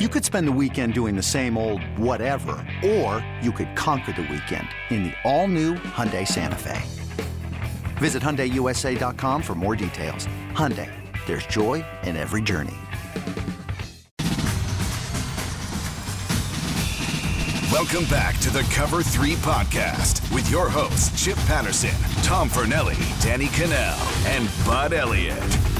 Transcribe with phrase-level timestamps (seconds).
[0.00, 4.22] You could spend the weekend doing the same old whatever, or you could conquer the
[4.22, 6.80] weekend in the all-new Hyundai Santa Fe.
[7.98, 10.26] Visit HyundaiUSA.com for more details.
[10.54, 10.90] Hyundai,
[11.26, 12.78] there's joy in every journey.
[17.70, 23.48] Welcome back to the Cover 3 podcast with your hosts, Chip Patterson, Tom Fornelli, Danny
[23.48, 25.79] Kanell, and Bud Elliott.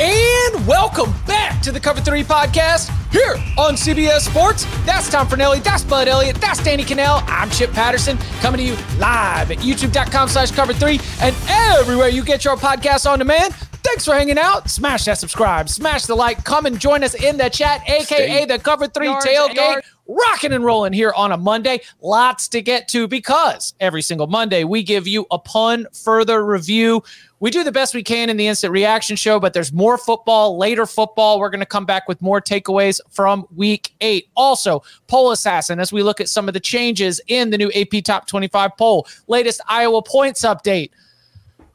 [0.00, 4.64] And welcome back to the Cover 3 podcast here on CBS Sports.
[4.84, 7.24] That's Tom Fornelli, that's Bud Elliott, that's Danny Kanell.
[7.26, 12.22] I'm Chip Patterson coming to you live at youtube.com slash cover 3 and everywhere you
[12.22, 13.54] get your podcast on demand.
[13.54, 14.70] Thanks for hanging out.
[14.70, 18.58] Smash that subscribe, smash the like, come and join us in the chat, aka the
[18.60, 19.56] Cover 3 yards, tailgate.
[19.56, 19.86] Yards.
[20.06, 21.80] Rocking and rolling here on a Monday.
[22.00, 27.02] Lots to get to because every single Monday we give you upon further review
[27.40, 30.58] we do the best we can in the instant reaction show, but there's more football,
[30.58, 31.38] later football.
[31.38, 34.28] We're going to come back with more takeaways from week eight.
[34.36, 38.04] Also, poll assassin, as we look at some of the changes in the new AP
[38.04, 40.90] Top 25 poll, latest Iowa points update.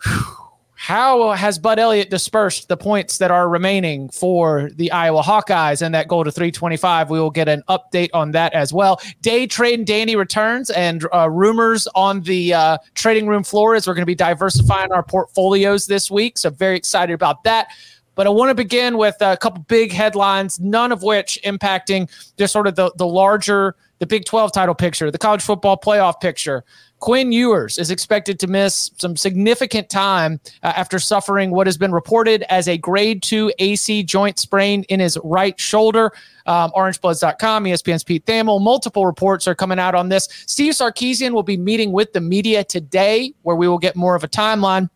[0.03, 0.42] Whew
[0.83, 5.95] how has Bud Elliott dispersed the points that are remaining for the Iowa Hawkeyes and
[5.95, 7.09] that goal to 325?
[7.09, 8.99] We will get an update on that as well.
[9.21, 13.93] Day trade Danny returns and uh, rumors on the uh, trading room floor as we're
[13.93, 16.37] going to be diversifying our portfolios this week.
[16.37, 17.69] So, very excited about that.
[18.15, 22.51] But I want to begin with a couple big headlines, none of which impacting just
[22.51, 26.65] sort of the, the larger, the Big 12 title picture, the college football playoff picture.
[27.03, 31.91] Quinn Ewers is expected to miss some significant time uh, after suffering what has been
[31.91, 36.13] reported as a grade two AC joint sprain in his right shoulder.
[36.45, 40.29] Um, OrangeBloods.com, ESPN's Pete Thamel, multiple reports are coming out on this.
[40.47, 44.23] Steve Sarkisian will be meeting with the media today, where we will get more of
[44.23, 44.89] a timeline.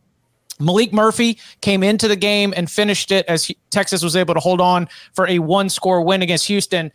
[0.62, 4.62] Maalik Murphy came into the game and finished it as Texas was able to hold
[4.62, 6.90] on for a one score win against Houston.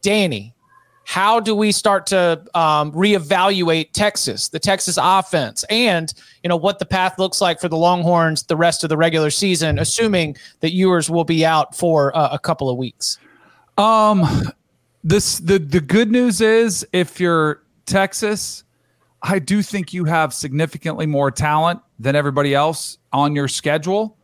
[0.00, 0.55] Danny,
[1.06, 6.12] how do we start to um, reevaluate Texas, the Texas offense, and
[6.42, 9.30] you know what the path looks like for the Longhorns the rest of the regular
[9.30, 13.18] season, assuming that Ewers will be out for uh, a couple of weeks?
[13.78, 14.24] Um,
[15.04, 18.64] this the the good news is if you're Texas,
[19.22, 24.18] I do think you have significantly more talent than everybody else on your schedule.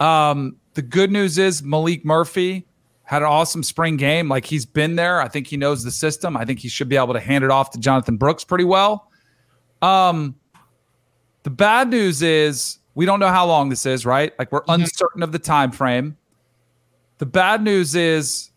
[0.00, 2.66] Um, the good news is Maalik Murphy
[3.04, 4.28] had an awesome spring game.
[4.28, 5.20] Like he's been there.
[5.20, 6.36] I think he knows the system.
[6.36, 9.10] I think he should be able to hand it off to Jonathan Brooks pretty well.
[9.82, 10.36] Um,
[11.42, 14.32] the bad news is we don't know how long this is, right?
[14.38, 14.82] Like we're mm-hmm.
[14.82, 16.16] uncertain of the time frame.
[17.18, 18.50] The bad news is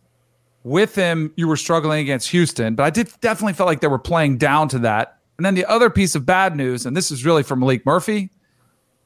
[0.64, 4.00] with him, you were struggling against Houston, but I did definitely felt like they were
[4.00, 5.20] playing down to that.
[5.38, 8.32] And then the other piece of bad news, and this is really for Maalik Murphy,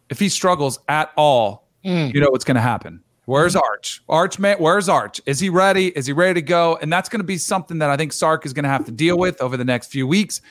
[0.09, 2.13] if he struggles at all, mm.
[2.13, 3.03] you know what's going to happen.
[3.31, 4.03] Where's Arch?
[4.09, 5.21] Arch, man, where's Arch?
[5.25, 5.87] Is he ready?
[5.87, 6.77] Is he ready to go?
[6.81, 8.91] And that's going to be something that I think Sark is going to have to
[8.91, 10.41] deal with over the next few weeks.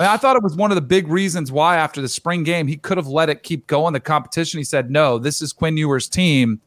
[0.00, 2.66] And I thought it was one of the big reasons why after the spring game
[2.66, 3.92] he could have let it keep going.
[3.92, 6.58] The competition, he said, no, this is Quinn Ewers' team.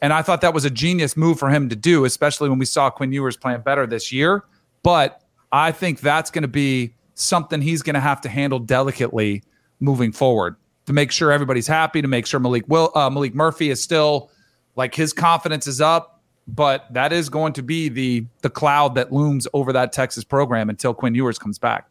[0.00, 2.66] And I thought that was a genius move for him to do, especially when we
[2.66, 4.42] saw Quinn Ewers playing better this year.
[4.82, 5.22] But
[5.52, 9.44] I think that's going to be something he's going to have to handle delicately
[9.78, 10.56] moving forward
[10.86, 14.32] to make sure everybody's happy, to make sure Maalik Will uh, Maalik Murphy is still
[14.76, 19.12] like his confidence is up, but that is going to be the the cloud that
[19.12, 21.88] looms over that Texas program until Quinn Ewers comes back.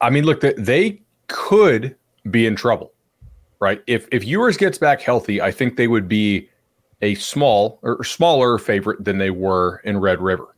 [0.00, 1.96] I mean, look, they could
[2.30, 2.92] be in trouble,
[3.60, 3.82] right?
[3.86, 6.48] If if Ewers gets back healthy, I think they would be
[7.02, 10.54] a small or smaller favorite than they were in Red River.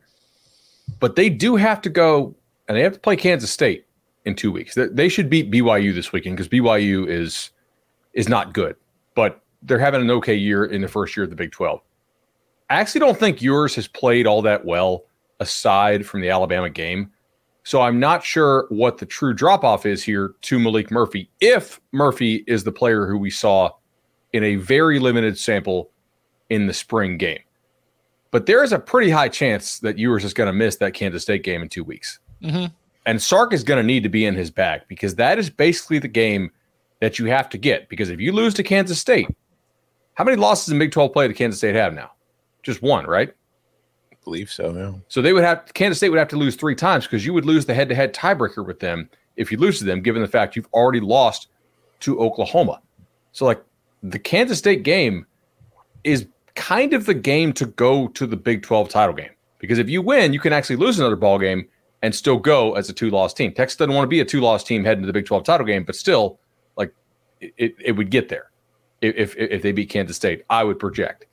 [0.99, 2.35] But they do have to go
[2.67, 3.85] and they have to play Kansas State
[4.25, 4.75] in two weeks.
[4.75, 7.51] They should beat BYU this weekend because BYU is
[8.13, 8.75] is not good.
[9.15, 11.81] But they're having an okay year in the first year of the Big 12.
[12.69, 15.03] I actually don't think Ewers has played all that well
[15.39, 17.11] aside from the Alabama game.
[17.63, 21.29] So I'm not sure what the true drop off is here to Maalik Murphy.
[21.41, 23.71] If Murphy is the player who we saw
[24.33, 25.91] in a very limited sample
[26.49, 27.41] in the spring game.
[28.31, 31.23] But there is a pretty high chance that Ewers is going to miss that Kansas
[31.23, 32.19] State game in two weeks.
[32.41, 32.73] Mm-hmm.
[33.05, 35.99] And Sark is going to need to be in his bag because that is basically
[35.99, 36.51] the game
[37.01, 37.89] that you have to get.
[37.89, 39.27] Because if you lose to Kansas State,
[40.15, 42.11] how many losses in Big 12 play do Kansas State have now?
[42.63, 43.33] Just one, right?
[44.11, 44.93] I believe so, yeah.
[45.07, 47.45] So they would have Kansas State would have to lose three times because you would
[47.45, 50.67] lose the head-to-head tiebreaker with them if you lose to them, given the fact you've
[50.73, 51.47] already lost
[52.01, 52.81] to Oklahoma.
[53.31, 53.63] So like
[54.03, 55.25] the Kansas State game
[56.03, 59.31] is kind of the game to go to the Big 12 title game.
[59.59, 61.67] Because if you win, you can actually lose another ball game
[62.01, 63.53] and still go as a two-loss team.
[63.53, 65.83] Texas doesn't want to be a two-loss team heading to the Big 12 title game,
[65.83, 66.39] but still,
[66.75, 66.93] like
[67.39, 68.50] it, it would get there
[69.01, 70.43] if, if they beat Kansas State.
[70.49, 71.25] I would project.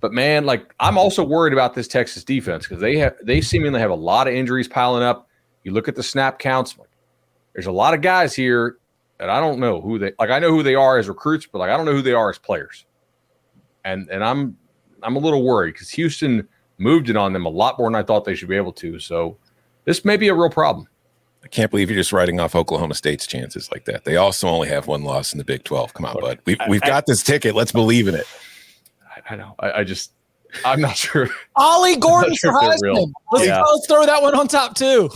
[0.00, 3.78] But man, like I'm also worried about this Texas defense because they have they seemingly
[3.78, 5.28] have a lot of injuries piling up.
[5.62, 6.76] You look at the snap counts.
[6.76, 6.88] Like,
[7.54, 8.78] There's a lot of guys here
[9.18, 10.30] that I don't know who they like.
[10.30, 12.30] I know who they are as recruits, but like I don't know who they are
[12.30, 12.84] as players.
[13.84, 14.56] And and I'm
[15.04, 16.48] I'm a little worried because Houston
[16.78, 18.98] moved it on them a lot more than I thought they should be able to.
[18.98, 19.38] So
[19.84, 20.88] this may be a real problem.
[21.44, 24.04] I can't believe you're just writing off Oklahoma State's chances like that.
[24.04, 25.92] They also only have one loss in the Big 12.
[25.94, 26.38] Come on, bud.
[26.44, 27.54] We've, we've got this ticket.
[27.54, 28.26] Let's believe in it.
[29.04, 29.54] I, I know.
[29.58, 30.12] I, I, just,
[30.64, 31.28] I'm not sure.
[31.56, 33.12] Ollie Gordon sure for Heisman.
[33.32, 33.60] Let's, yeah.
[33.60, 35.10] let's throw that one on top too.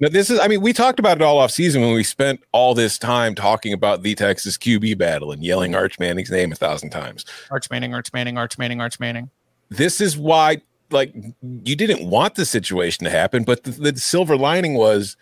[0.00, 2.42] Now, this is, I mean, we talked about it all off season when we spent
[2.52, 6.54] all this time talking about the Texas QB battle and yelling Arch Manning's name a
[6.54, 7.26] thousand times.
[7.50, 9.28] Arch Manning, Arch Manning, Arch Manning, Arch Manning.
[9.68, 14.38] This is why, like, you didn't want the situation to happen, but the, the silver
[14.38, 15.18] lining was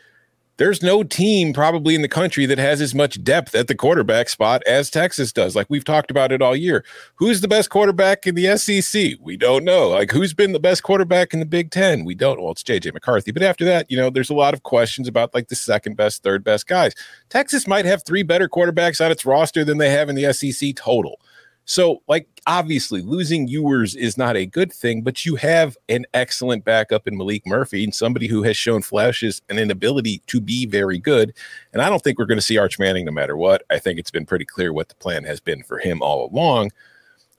[0.59, 4.29] there's no team probably in the country that has as much depth at the quarterback
[4.29, 5.57] spot as Texas does.
[5.57, 6.85] Like we've talked about it all year.
[7.15, 9.19] Who's the best quarterback in the SEC?
[9.21, 9.89] We don't know.
[9.89, 12.05] Like who's been the best quarterback in the Big Ten?
[12.05, 12.41] We don't.
[12.41, 13.31] Well, it's JJ McCarthy.
[13.31, 16.23] But after that, you know, there's a lot of questions about like the second best,
[16.23, 16.93] third best guys.
[17.29, 20.75] Texas might have three better quarterbacks on its roster than they have in the SEC
[20.75, 21.21] total.
[21.69, 26.65] So, like, obviously, losing Ewers is not a good thing, but you have an excellent
[26.65, 30.65] backup in Maalik Murphy and somebody who has shown flashes and an ability to be
[30.65, 31.35] very good.
[31.75, 33.65] And I don't think we're going to see Arch Manning no matter what.
[33.69, 36.71] I think it's been pretty clear what the plan has been for him all along.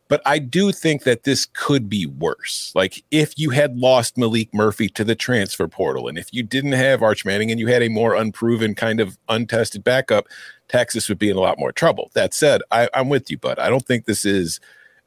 [0.10, 2.72] But I do think that this could be worse.
[2.76, 6.74] Like if you had lost Maalik Murphy to the transfer portal, and if you didn't
[6.74, 10.28] have Arch Manning and you had a more unproven kind of untested backup,
[10.70, 12.12] Texas would be in a lot more trouble.
[12.14, 14.60] That said, I, I'm with you, but I don't think this is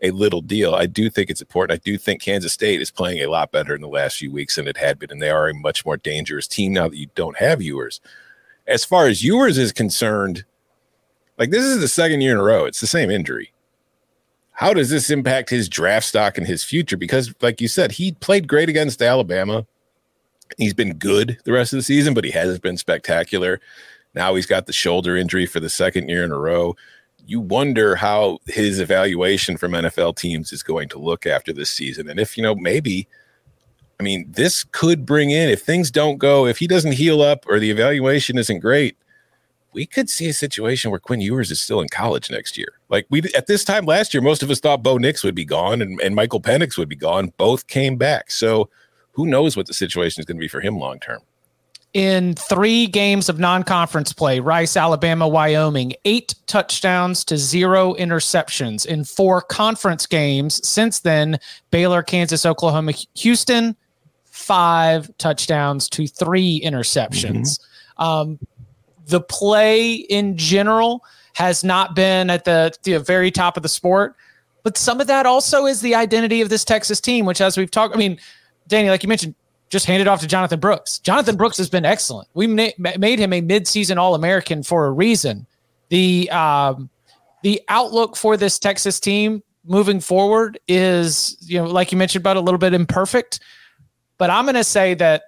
[0.03, 0.75] a little deal.
[0.75, 1.79] I do think it's important.
[1.79, 4.57] I do think Kansas State is playing a lot better in the last few weeks
[4.57, 7.07] than it had been, and they are a much more dangerous team now that you
[7.15, 8.01] don't have Ewers.
[8.67, 10.45] As far as Ewers is concerned,
[11.39, 13.53] like this is the second year in a row, it's the same injury.
[14.53, 16.97] How does this impact his draft stock and his future?
[16.97, 19.67] Because, like you said, he played great against Alabama.
[20.59, 23.61] He's been good the rest of the season, but he hasn't been spectacular.
[24.15, 26.77] Now he's got the shoulder injury for the second year in a row.
[27.25, 32.09] You wonder how his evaluation from NFL teams is going to look after this season.
[32.09, 33.09] And if, you know, maybe,
[34.01, 37.45] I mean, this could bring in, if things don't go, if he doesn't heal up
[37.49, 38.97] or the evaluation isn't great,
[39.73, 42.75] we could see a situation where Quinn Ewers is still in college next year.
[42.91, 45.47] Like we at this time last year, most of us thought Bo Nix would be
[45.47, 47.33] gone and, and Michael Penix would be gone.
[47.39, 48.31] Both came back.
[48.31, 48.69] So
[49.13, 51.21] who knows what the situation is going to be for him long term
[51.95, 59.05] in three games of non-conference play rice alabama wyoming eight touchdowns to zero interceptions in
[59.05, 61.39] four conference games since then
[61.71, 63.77] baylor kansas oklahoma houston
[64.25, 67.59] five touchdowns to three interceptions
[67.99, 68.03] mm-hmm.
[68.03, 68.39] um,
[69.07, 74.17] the play in general has not been at the, the very top of the sport
[74.63, 77.71] but some of that also is the identity of this texas team which as we've
[77.71, 78.19] talked i mean
[78.69, 79.35] danny like you mentioned
[79.73, 80.99] just hand it off to Jonathan Brooks.
[80.99, 82.29] Jonathan Brooks has been excellent.
[82.35, 85.47] We ma- made him a midseason All American for a reason.
[85.89, 86.91] The um,
[87.43, 92.37] the outlook for this Texas team moving forward is, you know, like you mentioned about
[92.37, 93.41] a little bit imperfect,
[94.19, 95.23] but I'm going to say that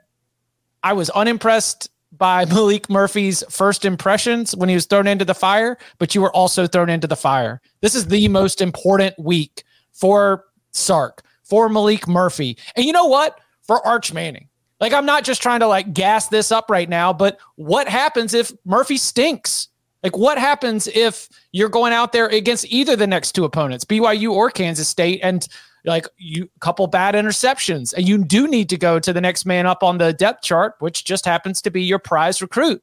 [0.83, 5.79] I was unimpressed by Maalik Murphy's first impressions when he was thrown into the fire,
[5.99, 7.63] but you were also thrown into the fire.
[7.81, 12.59] This is the most important week for Sark, for Maalik Murphy.
[12.77, 13.41] And you know what?
[13.67, 14.49] For Arch Manning.
[14.81, 18.35] Like, I'm not just trying to like gas this up right now, but what happens
[18.35, 19.69] if Murphy stinks?
[20.03, 24.33] Like, what happens if you're going out there against either the next two opponents, BYU
[24.33, 25.47] or Kansas State, and
[25.85, 29.67] like you couple bad interceptions, and you do need to go to the next man
[29.67, 32.83] up on the depth chart, which just happens to be your prize recruit.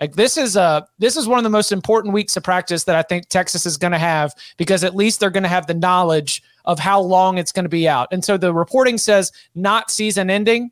[0.00, 2.96] Like this is a this is one of the most important weeks of practice that
[2.96, 5.74] I think Texas is going to have because at least they're going to have the
[5.74, 8.08] knowledge of how long it's going to be out.
[8.12, 10.70] And so the reporting says not season ending,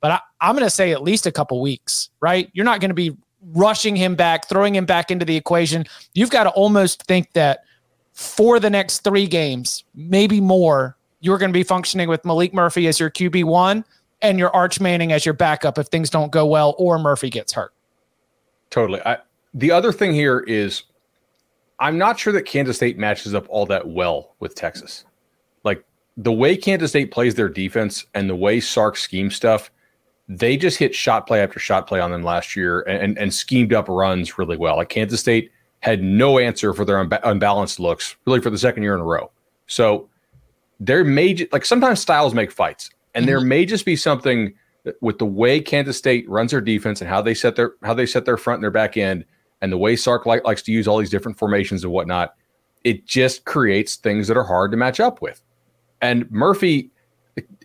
[0.00, 2.50] but I, I'm going to say at least a couple weeks, right?
[2.52, 3.16] You're not going to be
[3.52, 5.86] rushing him back, throwing him back into the equation.
[6.14, 7.64] You've got to almost think that
[8.12, 12.86] for the next three games, maybe more, you're going to be functioning with Maalik Murphy
[12.88, 13.84] as your QB one
[14.22, 17.52] and your Arch Manning as your backup if things don't go well or Murphy gets
[17.52, 17.72] hurt.
[18.70, 19.00] Totally.
[19.04, 19.18] I,
[19.54, 20.84] the other thing here is
[21.78, 25.04] I'm not sure that Kansas State matches up all that well with Texas.
[26.18, 29.70] The way Kansas State plays their defense and the way Sark scheme stuff,
[30.28, 33.72] they just hit shot play after shot play on them last year and, and schemed
[33.72, 34.76] up runs really well.
[34.76, 38.82] Like Kansas State had no answer for their unba- unbalanced looks really for the second
[38.82, 39.30] year in a row.
[39.68, 40.08] So
[40.80, 43.30] there may like sometimes styles make fights, and mm-hmm.
[43.30, 44.52] there may just be something
[45.00, 48.06] with the way Kansas State runs their defense and how they set their how they
[48.06, 49.24] set their front and their back end,
[49.62, 52.34] and the way Sark like, likes to use all these different formations and whatnot.
[52.84, 55.42] It just creates things that are hard to match up with.
[56.00, 56.90] And Murphy,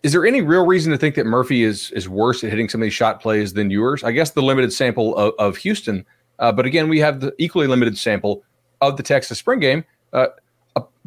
[0.04, 2.82] is there any real reason to think that Murphy is is worse at hitting some
[2.82, 4.04] of these shot plays than Ewers?
[4.04, 6.06] I guess the limited sample of, of Houston,
[6.40, 8.44] uh, but again, we have the equally limited sample
[8.82, 9.84] of the Texas spring game.
[10.12, 10.28] Uh,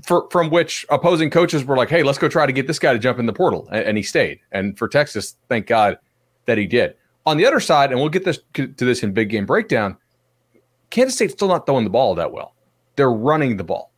[0.02, 2.92] for, from which opposing coaches were like, "Hey, let's go try to get this guy
[2.92, 4.40] to jump in the portal," and, and, he stayed.
[4.52, 5.98] And for Texas, thank God
[6.44, 6.94] that he did.
[7.24, 9.96] On the other side, and we'll get this to this in big game breakdown.
[10.90, 12.54] Kansas State's still not throwing the ball that well.
[12.94, 13.92] They're running the ball.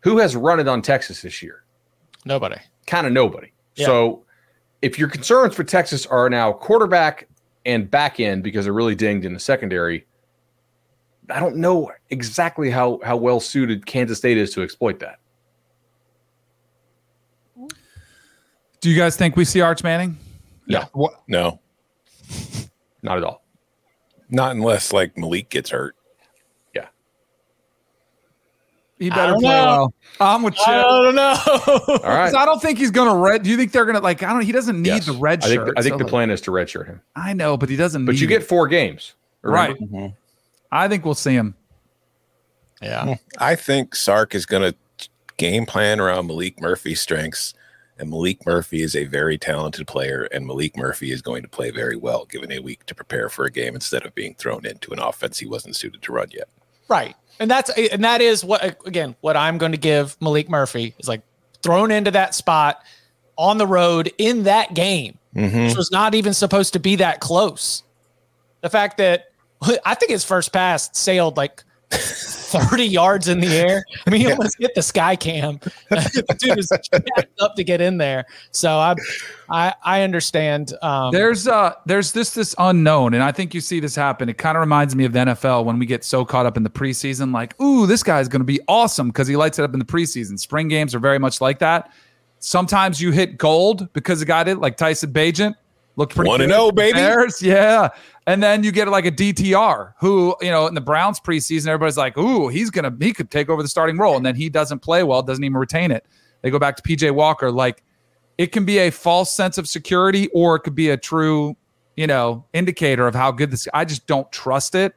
[0.00, 1.64] Who has run it on Texas this year?
[2.26, 2.56] Nobody.
[2.86, 3.52] Kind of nobody.
[3.76, 3.86] Yeah.
[3.86, 4.24] So,
[4.82, 7.28] if your concerns for Texas are now quarterback
[7.64, 10.06] and back end because they're really dinged in the secondary,
[11.30, 15.18] I don't know exactly how how well suited Kansas State is to exploit that.
[18.80, 20.18] Do you guys think we see Arch Manning?
[20.66, 20.82] No.
[20.92, 21.12] What?
[21.26, 21.60] No.
[23.02, 23.42] Not at all.
[24.30, 25.94] Not unless like Maalik gets hurt.
[28.98, 29.04] Yeah.
[29.04, 29.48] He better play know.
[29.48, 29.94] well.
[30.20, 30.68] I'm with Chip.
[30.68, 31.36] I don't know.
[31.88, 32.34] all right.
[32.34, 33.42] I don't think he's gonna red.
[33.42, 34.22] Do you think they're gonna like?
[34.22, 34.42] I don't.
[34.42, 35.06] He doesn't need yes.
[35.06, 35.66] the red I shirt.
[35.66, 37.02] Think, I think so the like, plan is to redshirt him.
[37.14, 38.06] I know, but he doesn't.
[38.06, 39.74] But you get four games, remember?
[39.74, 39.80] right?
[39.80, 40.14] Mm-hmm.
[40.72, 41.54] I think we'll see him.
[42.80, 44.74] Yeah, I think Sark is gonna
[45.36, 47.54] game plan around Maalik Murphy's strengths
[47.98, 51.70] and Maalik Murphy is a very talented player, and Maalik Murphy is going to play
[51.70, 54.92] very well given a week to prepare for a game instead of being thrown into
[54.92, 56.48] an offense he wasn't suited to run yet.
[56.88, 57.16] Right.
[57.38, 61.08] And that's and that is what again, what I'm going to give Maalik Murphy is
[61.08, 61.22] like
[61.62, 62.82] thrown into that spot
[63.36, 65.66] on the road in that game, mm-hmm.
[65.66, 67.82] which was not even supposed to be that close.
[68.62, 69.30] The fact that
[69.84, 71.62] I think his first pass sailed like
[72.60, 73.84] 30 yards in the air.
[74.06, 74.32] I mean, he yeah.
[74.34, 75.58] almost hit the sky cam.
[76.38, 78.24] dude was jacked up to get in there.
[78.50, 78.94] So I,
[79.50, 80.72] I, I understand.
[80.82, 84.28] Um, there's uh, there's this this unknown, and I think you see this happen.
[84.28, 86.62] It kind of reminds me of the NFL when we get so caught up in
[86.62, 89.72] the preseason, like, ooh, this guy's going to be awesome because he lights it up
[89.72, 90.38] in the preseason.
[90.38, 91.90] Spring games are very much like that.
[92.38, 95.54] Sometimes you hit gold because the guy did, like Tyson Bagent
[95.96, 96.28] looked pretty.
[96.28, 96.94] One and zero, oh, baby.
[96.94, 97.42] Bears.
[97.42, 97.88] Yeah,
[98.26, 101.96] and then you get like a DTR who, you know, in the Browns preseason, everybody's
[101.96, 104.16] like, ooh, he's going to, he could take over the starting role.
[104.16, 106.04] And then he doesn't play well, doesn't even retain it.
[106.42, 107.52] They go back to PJ Walker.
[107.52, 107.84] Like
[108.36, 111.56] it can be a false sense of security or it could be a true,
[111.96, 114.94] you know, indicator of how good this, I just don't trust it.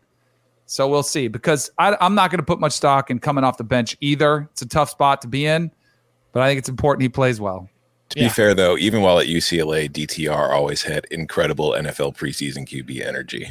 [0.65, 3.58] So we'll see because I, I'm not going to put much stock in coming off
[3.58, 4.50] the bench either.
[4.51, 5.72] It's a tough spot to be in,
[6.32, 7.70] but I think it's important he plays well.
[8.09, 8.27] To yeah.
[8.27, 13.47] be fair, though, even while at UCLA, DTR always had incredible NFL preseason QB energy.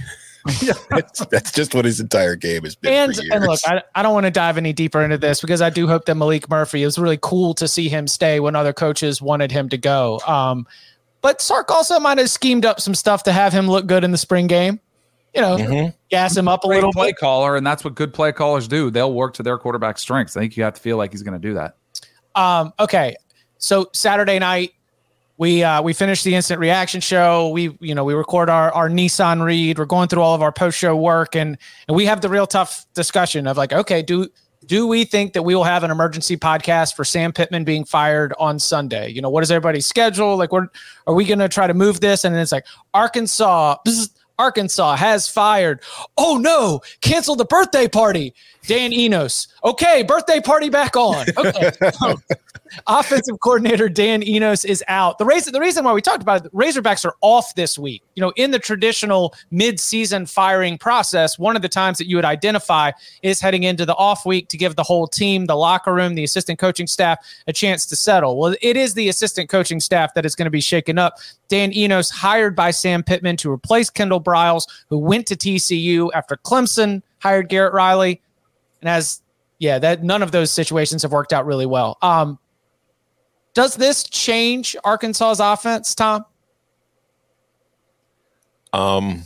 [0.62, 0.72] yeah.
[0.90, 2.92] that's, that's, just what his entire game has been.
[2.92, 5.70] And, and look, I, I don't want to dive any deeper into this because I
[5.70, 8.72] do hope that Maalik Murphy, it was really cool to see him stay when other
[8.72, 10.20] coaches wanted him to go.
[10.26, 10.66] Um,
[11.20, 14.10] but Sark also might have schemed up some stuff to have him look good in
[14.10, 14.80] the spring game.
[15.34, 15.88] You know, mm-hmm.
[16.08, 17.18] gas him up a little play bit.
[17.18, 18.90] caller, and that's what good play callers do.
[18.90, 20.36] They'll work to their quarterback strengths.
[20.36, 21.76] I think you have to feel like he's going to do that.
[22.34, 23.14] Um, okay,
[23.58, 24.72] so Saturday night,
[25.36, 27.50] we uh, we finished the instant reaction show.
[27.50, 29.78] We you know we record our our Nissan read.
[29.78, 32.46] We're going through all of our post show work, and and we have the real
[32.46, 34.28] tough discussion of like, okay, do
[34.66, 38.34] do we think that we will have an emergency podcast for Sam Pittman being fired
[38.38, 39.10] on Sunday?
[39.10, 40.36] You know, what is everybody's schedule?
[40.36, 40.64] Like, what
[41.06, 42.24] are we going to try to move this?
[42.24, 43.76] And it's like Arkansas.
[44.38, 45.82] Arkansas has fired.
[46.16, 48.34] Oh no, cancel the birthday party.
[48.68, 49.48] Dan Enos.
[49.64, 51.26] Okay, birthday party back on.
[51.38, 51.70] Okay.
[52.86, 55.16] offensive coordinator Dan Enos is out.
[55.16, 58.02] The reason the reason why we talked about it, Razorbacks are off this week.
[58.14, 62.26] You know, in the traditional mid-season firing process, one of the times that you would
[62.26, 62.90] identify
[63.22, 66.24] is heading into the off week to give the whole team, the locker room, the
[66.24, 68.36] assistant coaching staff a chance to settle.
[68.36, 71.18] Well, it is the assistant coaching staff that is going to be shaken up.
[71.48, 76.36] Dan Enos hired by Sam Pittman to replace Kendall Briles, who went to TCU after
[76.36, 78.20] Clemson hired Garrett Riley,
[78.80, 79.22] and as
[79.58, 81.98] yeah, that none of those situations have worked out really well.
[82.02, 82.38] Um,
[83.54, 86.24] does this change Arkansas's offense, Tom?
[88.72, 89.24] Um,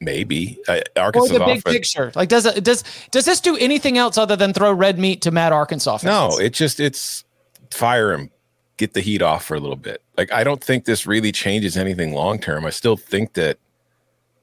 [0.00, 1.34] maybe uh, Arkansas.
[1.34, 4.36] Or the big offense, picture, like does it does does this do anything else other
[4.36, 5.98] than throw red meat to Matt Arkansas?
[5.98, 6.04] Fans?
[6.04, 7.24] No, it just it's
[7.70, 8.30] fire him,
[8.76, 10.02] get the heat off for a little bit.
[10.18, 12.66] Like I don't think this really changes anything long term.
[12.66, 13.58] I still think that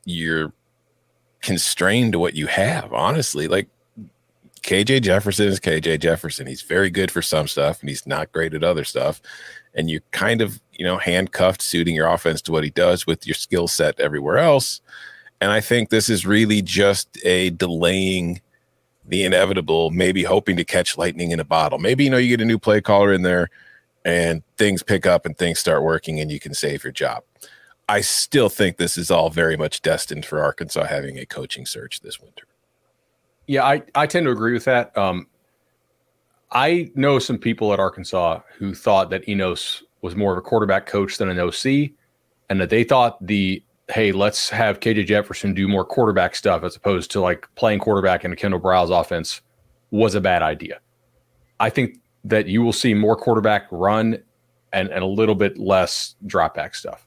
[0.05, 0.53] you're
[1.41, 3.47] constrained to what you have, honestly.
[3.47, 3.67] Like
[4.61, 6.47] KJ Jefferson is KJ Jefferson.
[6.47, 9.21] He's very good for some stuff and he's not great at other stuff.
[9.73, 13.25] And you're kind of, you know, handcuffed suiting your offense to what he does with
[13.25, 14.81] your skill set everywhere else.
[15.39, 18.41] And I think this is really just a delaying
[19.05, 21.79] the inevitable, maybe hoping to catch lightning in a bottle.
[21.79, 23.49] Maybe, you know, you get a new play caller in there
[24.05, 27.23] and things pick up and things start working and you can save your job.
[27.91, 31.99] I still think this is all very much destined for Arkansas having a coaching search
[31.99, 32.47] this winter.
[33.47, 34.97] Yeah, I, I tend to agree with that.
[34.97, 35.27] Um,
[36.53, 40.85] I know some people at Arkansas who thought that Enos was more of a quarterback
[40.85, 41.91] coach than an OC,
[42.49, 46.77] and that they thought the hey, let's have KJ Jefferson do more quarterback stuff as
[46.77, 49.41] opposed to like playing quarterback in a Kendall Briles offense
[49.89, 50.79] was a bad idea.
[51.59, 54.17] I think that you will see more quarterback run
[54.71, 57.05] and, and a little bit less drop back stuff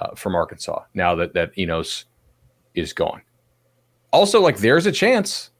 [0.00, 2.04] uh, from Arkansas now that that Enos
[2.74, 3.22] is gone.
[4.12, 5.50] Also, like there's a chance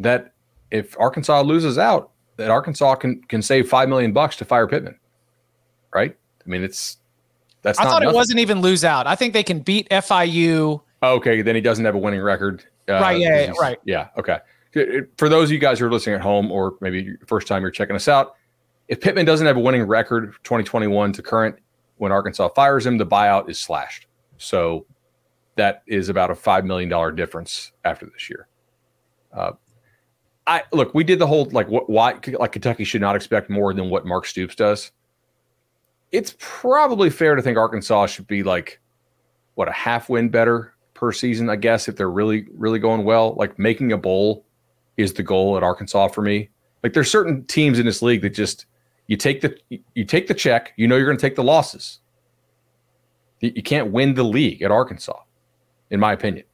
[0.00, 0.32] that
[0.70, 4.98] if Arkansas loses out, that Arkansas can can save five million bucks to fire Pittman.
[5.94, 6.16] Right?
[6.44, 6.98] I mean, it's
[7.62, 7.78] that's.
[7.78, 8.10] I thought nothing.
[8.10, 9.06] it wasn't even lose out.
[9.06, 10.80] I think they can beat FIU.
[11.02, 12.64] Okay, then he doesn't have a winning record.
[12.88, 13.18] Uh, right.
[13.18, 13.52] Yeah, yeah.
[13.60, 13.78] Right.
[13.84, 14.08] Yeah.
[14.16, 14.38] Okay.
[15.16, 17.70] For those of you guys who are listening at home, or maybe first time you're
[17.70, 18.34] checking us out,
[18.88, 21.56] if Pittman doesn't have a winning record 2021 to current,
[21.96, 24.06] when Arkansas fires him, the buyout is slashed.
[24.38, 24.86] So
[25.56, 28.48] that is about a five million dollar difference after this year.
[29.32, 29.52] Uh,
[30.46, 33.74] I look, we did the whole like what why like Kentucky should not expect more
[33.74, 34.92] than what Mark Stoops does.
[36.12, 38.80] It's probably fair to think Arkansas should be like
[39.54, 43.34] what a half win better per season, I guess, if they're really, really going well.
[43.34, 44.44] Like making a bowl
[44.96, 46.50] is the goal at Arkansas for me.
[46.82, 48.66] Like there's certain teams in this league that just
[49.06, 49.56] you take the
[49.94, 52.00] you take the check, you know you're going to take the losses.
[53.40, 55.20] You can't win the league at Arkansas,
[55.90, 56.46] in my opinion.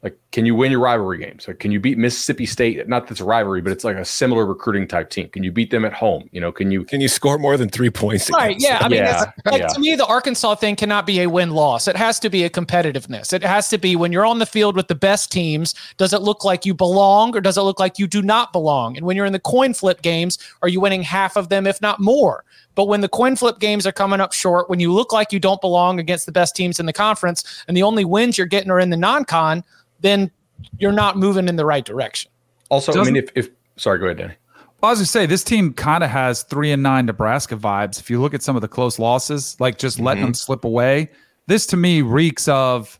[0.00, 1.46] But like, can you win your rivalry games?
[1.46, 2.88] Like, can you beat Mississippi State?
[2.88, 5.28] Not that's a rivalry, but it's like a similar recruiting type team.
[5.28, 6.28] Can you beat them at home?
[6.32, 8.30] You know, can you can you score more than three points?
[8.30, 8.56] Right.
[8.58, 8.78] Yeah.
[8.80, 9.66] I mean, yeah, like yeah.
[9.68, 11.86] to me, the Arkansas thing cannot be a win loss.
[11.86, 13.32] It has to be a competitiveness.
[13.32, 15.74] It has to be when you're on the field with the best teams.
[15.96, 18.96] Does it look like you belong, or does it look like you do not belong?
[18.96, 21.80] And when you're in the coin flip games, are you winning half of them, if
[21.82, 22.44] not more?
[22.80, 25.38] But when the coin flip games are coming up short, when you look like you
[25.38, 28.70] don't belong against the best teams in the conference, and the only wins you're getting
[28.70, 29.62] are in the non-con,
[30.00, 30.30] then
[30.78, 32.30] you're not moving in the right direction.
[32.70, 34.34] Also, Doesn't- I mean, if, if sorry, go ahead, Danny.
[34.82, 38.00] I was gonna say this team kind of has three and nine Nebraska vibes.
[38.00, 40.28] If you look at some of the close losses, like just letting mm-hmm.
[40.28, 41.10] them slip away,
[41.48, 42.98] this to me reeks of,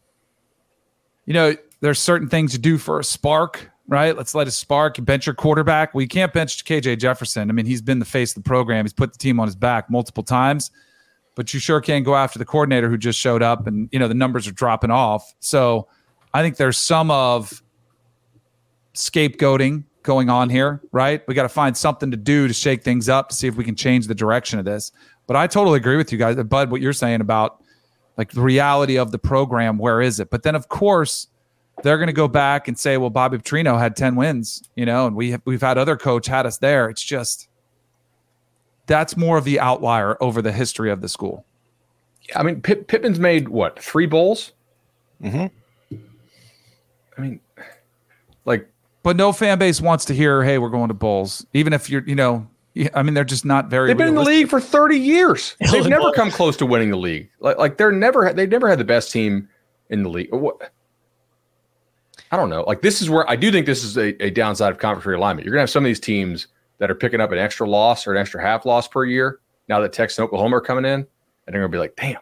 [1.24, 4.16] you know, there's certain things you do for a spark, right?
[4.16, 5.02] Let's let it spark.
[5.04, 5.94] Bench your quarterback.
[5.94, 7.50] Well, you can't bench KJ Jefferson.
[7.50, 8.84] I mean, he's been the face of the program.
[8.84, 10.70] He's put the team on his back multiple times,
[11.34, 14.08] but you sure can't go after the coordinator who just showed up, and you know
[14.08, 15.34] the numbers are dropping off.
[15.40, 15.88] So
[16.32, 17.62] I think there's some of
[18.94, 21.22] scapegoating going on here, right?
[21.28, 23.64] We got to find something to do to shake things up to see if we
[23.64, 24.92] can change the direction of this.
[25.26, 27.62] But I totally agree with you guys, Bud, what you're saying about
[28.16, 29.78] like the reality of the program.
[29.78, 30.30] Where is it?
[30.30, 31.28] But then, of course,
[31.82, 35.06] they're going to go back and say, "Well, Bobby Petrino had ten wins, you know,
[35.06, 37.48] and we have, we've had other coach had us there." It's just
[38.86, 41.44] that's more of the outlier over the history of the school.
[42.34, 44.52] I mean, Pip, Pittman's made what three bowls?
[45.22, 45.50] Mhm.
[47.16, 47.40] I mean,
[48.44, 48.68] like
[49.02, 52.02] But no fan base wants to hear, "Hey, we're going to bowls," even if you're,
[52.06, 52.46] you know,
[52.94, 53.88] I mean, they're just not very.
[53.88, 55.56] they've been in the league for thirty years.
[55.72, 57.28] They've never come close to winning the league.
[57.40, 59.48] Like, like they're never they've never had the best team
[59.90, 60.32] in the league.
[60.32, 60.72] What?
[62.30, 62.62] I don't know.
[62.62, 65.44] Like this is where I do think this is a, a downside of conference realignment.
[65.44, 66.46] You're gonna have some of these teams
[66.78, 69.80] that are picking up an extra loss or an extra half loss per year now
[69.80, 71.06] that Texas and Oklahoma are coming in, and
[71.46, 72.16] they're gonna be like, damn.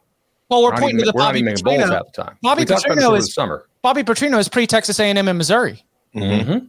[0.49, 1.93] Well, we're not pointing even- to the we're Bobby even making bowls Petrino.
[1.93, 2.37] half the time.
[2.43, 3.67] Bobby we talked about this Petrino is- the summer.
[3.83, 5.85] Bobby Petrino is pre Texas A&M in Missouri.
[6.17, 6.67] Mm-hmm.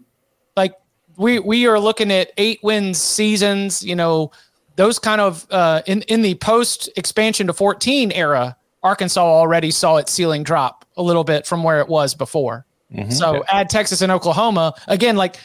[0.57, 0.73] like
[1.15, 4.31] we we are looking at eight wins seasons you know
[4.75, 9.95] those kind of uh in in the post expansion to 14 era arkansas already saw
[9.95, 12.65] its ceiling drop a little bit from where it was before
[13.09, 14.73] so add texas and oklahoma.
[14.87, 15.37] Again like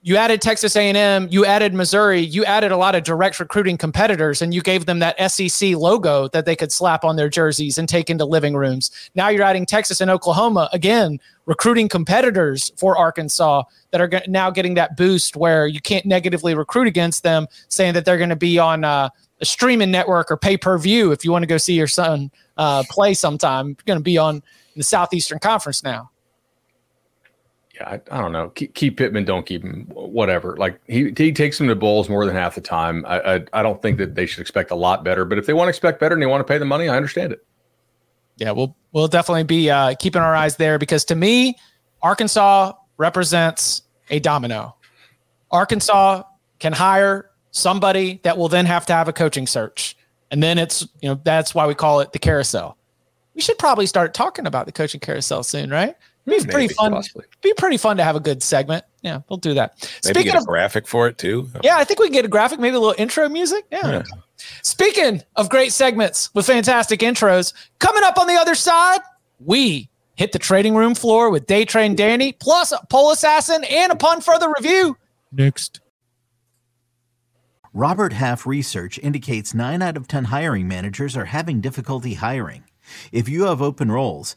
[0.00, 4.40] you added texas a&m you added missouri you added a lot of direct recruiting competitors
[4.40, 7.88] and you gave them that sec logo that they could slap on their jerseys and
[7.88, 9.10] take into living rooms.
[9.14, 14.74] Now you're adding texas and oklahoma again recruiting competitors for arkansas that are now getting
[14.74, 18.58] that boost where you can't negatively recruit against them saying that they're going to be
[18.58, 19.08] on uh,
[19.40, 22.30] a streaming network or pay per view if you want to go see your son
[22.56, 23.68] uh, play sometime.
[23.68, 24.42] You're going to be on
[24.76, 26.10] the southeastern conference now
[27.78, 28.50] yeah, I, I don't know.
[28.50, 29.86] Keep, keep, Pittman, don't keep him.
[29.92, 30.56] Whatever.
[30.56, 33.04] Like he he takes him to bowls more than half the time.
[33.06, 35.24] I, I I don't think that they should expect a lot better.
[35.24, 36.96] But if they want to expect better and they want to pay the money, I
[36.96, 37.46] understand it.
[38.36, 41.56] Yeah, we'll we'll definitely be uh, keeping our eyes there because to me,
[42.02, 44.76] Arkansas represents a domino.
[45.50, 46.24] Arkansas
[46.58, 49.96] can hire somebody that will then have to have a coaching search,
[50.32, 52.76] and then it's you know that's why we call it the carousel.
[53.36, 55.94] We should probably start talking about the coaching carousel soon, right?
[56.28, 56.92] Be Maybe, pretty fun.
[56.92, 57.24] Possibly.
[57.42, 58.84] Be pretty fun to have a good segment.
[59.02, 59.74] Yeah, we'll do that.
[60.04, 61.48] Maybe Speaking get a of, graphic for it too.
[61.62, 63.64] Yeah, I think we can get a graphic, maybe a little intro music.
[63.70, 63.88] Yeah.
[63.90, 64.02] yeah.
[64.62, 69.00] Speaking of great segments with fantastic intros, coming up on the other side,
[69.40, 73.90] we hit the trading room floor with Day Train Danny, plus a poll assassin, and
[73.90, 74.96] upon further review.
[75.32, 75.80] Next.
[77.72, 82.64] Robert Half research indicates nine out of 10 hiring managers are having difficulty hiring.
[83.12, 84.36] If you have open roles,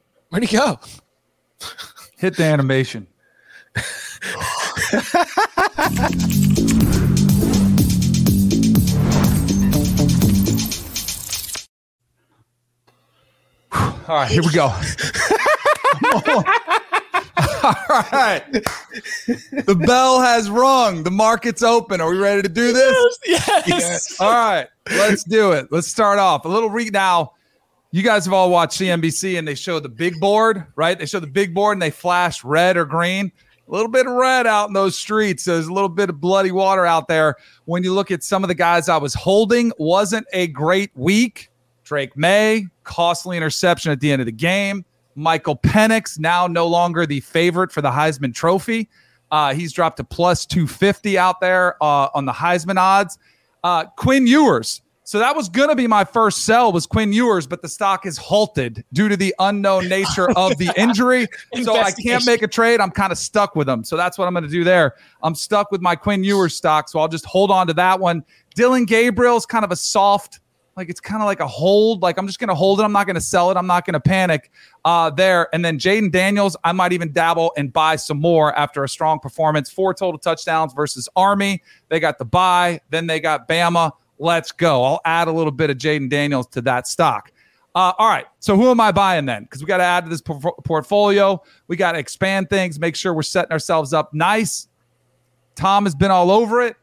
[0.31, 0.79] Where'd he go?
[2.17, 3.05] Hit the animation.
[14.07, 14.67] All right, here we go.
[17.63, 18.41] All right.
[19.65, 21.03] The bell has rung.
[21.03, 21.99] The market's open.
[21.99, 23.19] Are we ready to do this?
[23.25, 23.67] Yes.
[23.67, 24.21] yes.
[24.21, 24.67] All right.
[24.91, 25.67] Let's do it.
[25.71, 26.45] Let's start off.
[26.45, 27.33] A little read now.
[27.93, 30.97] You guys have all watched CNBC and they show the big board, right?
[30.97, 33.31] They show the big board and they flash red or green.
[33.67, 35.43] A little bit of red out in those streets.
[35.43, 37.35] There's a little bit of bloody water out there.
[37.65, 41.49] When you look at some of the guys I was holding, wasn't a great week.
[41.83, 44.85] Drake Maye, costly interception at the end of the game.
[45.15, 48.89] Michael Penix, now no longer the favorite for the Heisman Trophy.
[49.31, 53.17] Uh, he's dropped to plus 250 out there uh, on the Heisman odds.
[53.65, 54.81] Uh, Quinn Ewers.
[55.11, 58.05] So that was going to be my first sell was Quinn Ewers, but the stock
[58.05, 61.27] is halted due to the unknown nature of the injury.
[61.63, 62.79] so I can't make a trade.
[62.79, 63.83] I'm kind of stuck with them.
[63.83, 64.95] So that's what I'm going to do there.
[65.21, 66.87] I'm stuck with my Quinn Ewers stock.
[66.87, 68.23] So I'll just hold on to that one.
[68.55, 70.39] Dillon Gabriel's kind of a soft
[70.77, 72.01] like it's kind of like a hold.
[72.01, 72.83] Like I'm just gonna hold it.
[72.83, 73.57] I'm not gonna sell it.
[73.57, 74.49] I'm not gonna panic
[74.85, 75.53] uh, there.
[75.53, 79.19] And then Jayden Daniels, I might even dabble and buy some more after a strong
[79.19, 79.69] performance.
[79.69, 81.61] Four total touchdowns versus Army.
[81.89, 82.79] They got the buy.
[82.89, 83.91] Then they got Bama.
[84.21, 84.83] Let's go.
[84.83, 87.31] I'll add a little bit of Jayden Daniels to that stock.
[87.73, 88.27] Uh, all right.
[88.39, 89.43] So who am I buying then?
[89.43, 91.41] Because we got to add to this por- portfolio.
[91.67, 94.67] We got to expand things, make sure we're setting ourselves up nice.
[95.55, 96.75] Tom has been all over it.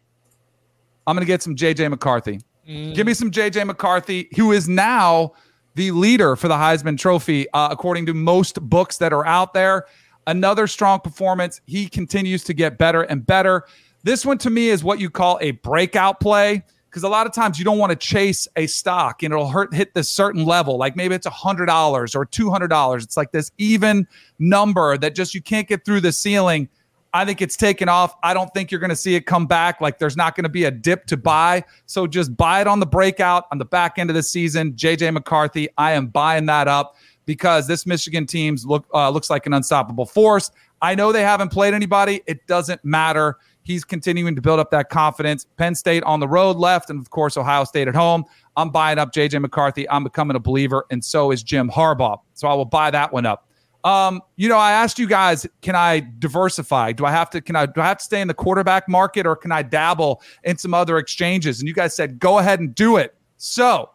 [1.07, 2.41] I'm going to get some JJ McCarthy.
[2.69, 2.95] Mm.
[2.97, 5.33] Give me some JJ McCarthy, who is now
[5.77, 9.87] the leader for the Heisman Trophy, uh, according to most books that are out there.
[10.27, 11.61] Another strong performance.
[11.67, 13.65] He continues to get better and better.
[14.03, 17.33] This one to me is what you call a breakout play because a lot of
[17.33, 20.79] times you don't want to chase a stock and it'll hurt hit this certain level
[20.79, 24.07] like maybe it's a hundred dollars or two hundred dollars it's like this even
[24.39, 26.69] number that just you can't get through the ceiling
[27.13, 28.15] I think it's taken off.
[28.23, 29.81] I don't think you're going to see it come back.
[29.81, 31.65] Like there's not going to be a dip to buy.
[31.87, 34.73] So just buy it on the breakout on the back end of the season.
[34.73, 39.47] JJ McCarthy, I am buying that up because this Michigan team's look uh, looks like
[39.47, 40.51] an unstoppable force.
[40.81, 42.23] I know they haven't played anybody.
[42.27, 43.39] It doesn't matter.
[43.69, 45.47] He's continuing to build up that confidence.
[45.59, 48.25] Penn State on the road left, and of course Ohio State at home.
[48.57, 49.87] I'm buying up JJ McCarthy.
[49.91, 52.19] I'm becoming a believer, and so is Jim Harbaugh.
[52.33, 53.47] So I will buy that one up.
[53.85, 56.93] Um, you know, I asked you guys, can I diversify?
[56.93, 59.27] Do I have to can I do I have to stay in the quarterback market
[59.27, 61.61] or can I dabble in some other exchanges?
[61.61, 63.15] And you guys said go ahead and do it.
[63.37, 63.91] So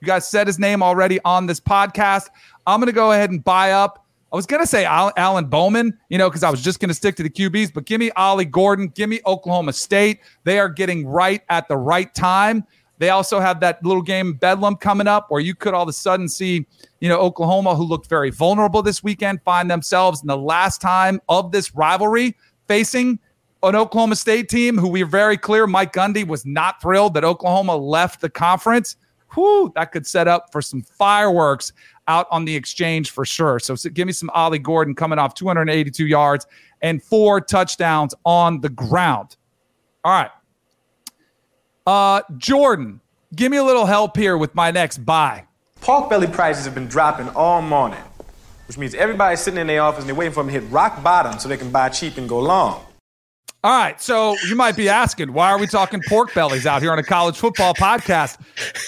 [0.00, 2.28] you guys said his name already on this podcast.
[2.66, 4.05] I'm gonna go ahead and buy up.
[4.32, 7.22] I was gonna say Alan Bowman, you know, because I was just gonna stick to
[7.22, 10.20] the QBs, but give me Ollie Gordon, give me Oklahoma State.
[10.44, 12.64] They are getting right at the right time.
[12.98, 15.92] They also have that little game Bedlam coming up where you could all of a
[15.92, 16.66] sudden see,
[17.00, 21.20] you know, Oklahoma, who looked very vulnerable this weekend, find themselves in the last time
[21.28, 22.34] of this rivalry
[22.66, 23.18] facing
[23.62, 27.24] an Oklahoma State team who we are very clear Mike Gundy was not thrilled that
[27.24, 28.96] Oklahoma left the conference.
[29.34, 31.72] Whew, that could set up for some fireworks
[32.08, 33.58] out on the exchange for sure.
[33.58, 36.46] So, so give me some Ollie Gordon coming off 282 yards
[36.82, 39.36] and four touchdowns on the ground.
[40.04, 40.30] All right.
[41.86, 43.00] Uh, Jordan,
[43.34, 45.44] give me a little help here with my next buy.
[45.80, 48.02] Pork belly prices have been dropping all morning,
[48.66, 51.02] which means everybody's sitting in their office and they're waiting for them to hit rock
[51.02, 52.84] bottom so they can buy cheap and go long.
[53.64, 56.92] All right, so you might be asking, why are we talking pork bellies out here
[56.92, 58.38] on a college football podcast?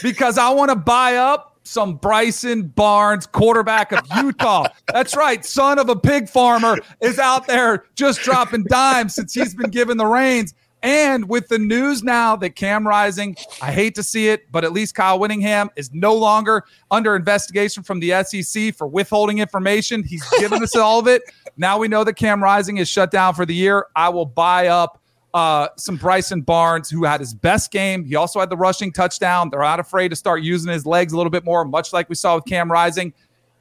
[0.02, 4.66] Because I want to buy up some Bryson Barnes, quarterback of Utah.
[4.92, 9.54] That's right, son of a pig farmer, is out there just dropping dimes since he's
[9.54, 10.54] been given the reins.
[10.82, 14.72] And with the news now that Cam Rising, I hate to see it, but at
[14.72, 20.04] least Kyle Whittingham is no longer under investigation from the SEC for withholding information.
[20.04, 21.22] He's given us all of it.
[21.56, 23.86] Now we know that Cam Rising is shut down for the year.
[23.96, 25.02] I will buy up
[25.34, 28.04] uh, some Bryson Barnes, who had his best game.
[28.04, 29.50] He also had the rushing touchdown.
[29.50, 32.14] They're not afraid to start using his legs a little bit more, much like we
[32.14, 33.12] saw with Cam Rising.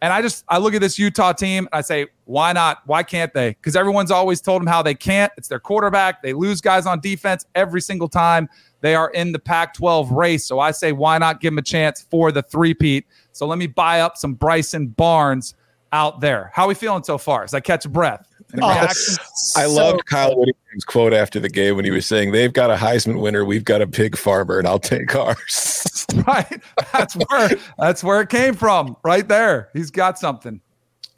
[0.02, 2.84] And I just I look at this Utah team and I say, why not?
[2.86, 3.50] Why can't they?
[3.50, 5.32] Because everyone's always told them how they can't.
[5.38, 6.22] It's their quarterback.
[6.22, 8.48] They lose guys on defense every single time
[8.82, 10.46] they are in the Pac-12 race.
[10.46, 13.06] So I say, why not give them a chance for the three-peat?
[13.32, 15.56] So let me buy up some Bryson Barnes
[15.92, 16.52] out there.
[16.54, 17.44] How are we feeling so far?
[17.44, 18.27] As I catch a breath.
[18.62, 22.54] Oh, I so loved Kyle Whittingham's quote after the game when he was saying, "They've
[22.54, 26.62] got a Heisman winner, we've got a pig farmer, and I'll take ours." right.
[26.94, 28.96] That's where that's where it came from.
[29.04, 29.70] Right there.
[29.74, 30.62] He's got something.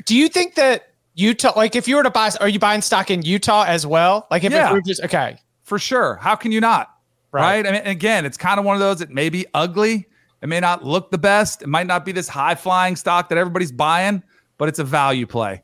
[0.06, 3.12] Do you think that Utah, like, if you were to buy, are you buying stock
[3.12, 4.26] in Utah as well?
[4.32, 4.80] Like, if, yeah.
[4.86, 6.16] just okay, for sure.
[6.16, 6.96] How can you not?
[7.32, 7.64] Right.
[7.64, 7.68] right?
[7.68, 10.08] I mean, again, it's kind of one of those that may be ugly.
[10.42, 11.62] It may not look the best.
[11.62, 14.24] It might not be this high flying stock that everybody's buying,
[14.58, 15.62] but it's a value play.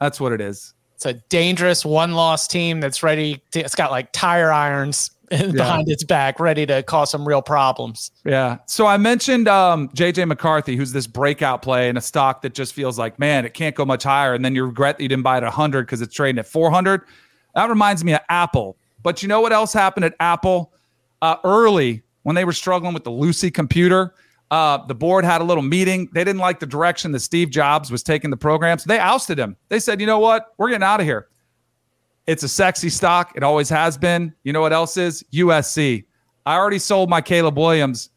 [0.00, 0.74] That's what it is.
[0.98, 3.40] It's a dangerous one loss team that's ready.
[3.52, 5.52] To, it's got like tire irons yeah.
[5.52, 8.10] behind its back, ready to cause some real problems.
[8.24, 8.58] Yeah.
[8.66, 12.74] So I mentioned um, JJ McCarthy, who's this breakout play in a stock that just
[12.74, 14.34] feels like, man, it can't go much higher.
[14.34, 16.48] And then you regret that you didn't buy it at 100 because it's trading at
[16.48, 17.02] 400.
[17.54, 18.76] That reminds me of Apple.
[19.04, 20.72] But you know what else happened at Apple
[21.22, 24.14] uh, early when they were struggling with the Lisa computer?
[24.50, 26.08] Uh, the board had a little meeting.
[26.12, 28.78] They didn't like the direction that Steve Jobs was taking the program.
[28.78, 29.56] So they ousted him.
[29.68, 30.46] They said, you know what?
[30.56, 31.28] We're getting out of here.
[32.26, 33.32] It's a sexy stock.
[33.36, 34.34] It always has been.
[34.44, 35.22] You know what else is?
[35.32, 36.04] USC.
[36.46, 38.10] I already sold my Caleb Williams.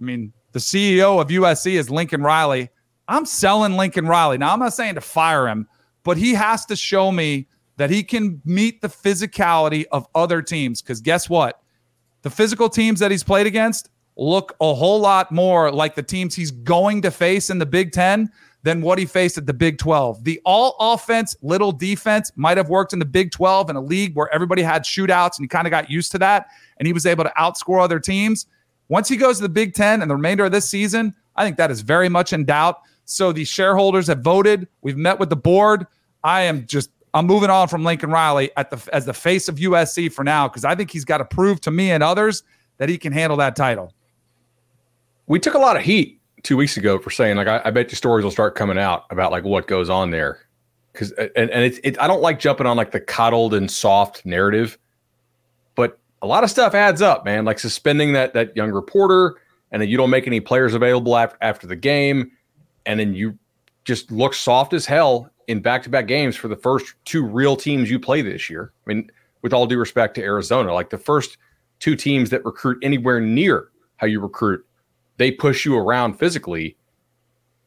[0.00, 2.70] I mean, the CEO of USC is Lincoln Riley.
[3.08, 4.38] I'm selling Lincoln Riley.
[4.38, 5.66] Now, I'm not saying to fire him,
[6.04, 10.82] but he has to show me that he can meet the physicality of other teams.
[10.82, 11.60] Because guess what?
[12.22, 13.88] The physical teams that he's played against,
[14.20, 17.90] look a whole lot more like the teams he's going to face in the Big
[17.90, 18.30] Ten
[18.62, 20.24] than what he faced at the Big 12.
[20.24, 24.14] The all offense, little defense might have worked in the Big 12 in a league
[24.14, 27.06] where everybody had shootouts and he kind of got used to that and he was
[27.06, 28.46] able to outscore other teams.
[28.88, 31.56] Once he goes to the Big 10 and the remainder of this season, I think
[31.56, 32.82] that is very much in doubt.
[33.06, 34.68] So the shareholders have voted.
[34.82, 35.86] We've met with the board.
[36.22, 39.56] I am just I'm moving on from Lincoln Riley at the as the face of
[39.56, 42.42] USC for now because I think he's got to prove to me and others
[42.76, 43.94] that he can handle that title
[45.30, 47.88] we took a lot of heat two weeks ago for saying like I, I bet
[47.88, 50.40] your stories will start coming out about like what goes on there
[50.92, 54.26] because and, and it's it, I don't like jumping on like the coddled and soft
[54.26, 54.76] narrative,
[55.76, 57.44] but a lot of stuff adds up, man.
[57.44, 59.36] Like suspending that that young reporter,
[59.70, 62.32] and then you don't make any players available after after the game,
[62.84, 63.38] and then you
[63.84, 67.54] just look soft as hell in back to back games for the first two real
[67.54, 68.72] teams you play this year.
[68.84, 69.08] I mean,
[69.42, 71.38] with all due respect to Arizona, like the first
[71.78, 74.64] two teams that recruit anywhere near how you recruit
[75.20, 76.78] they push you around physically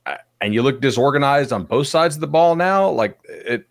[0.08, 3.68] uh, and you look disorganized on both sides of the ball now like it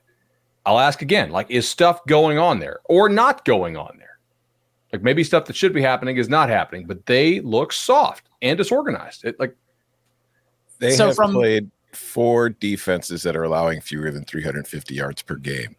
[0.64, 4.18] i'll ask again like is stuff going on there or not going on there?
[4.92, 8.56] Like maybe stuff that should be happening is not happening but they look soft and
[8.56, 9.24] disorganized.
[9.24, 9.56] It like
[10.78, 15.34] they so have from, played four defenses that are allowing fewer than 350 yards per
[15.34, 15.74] game.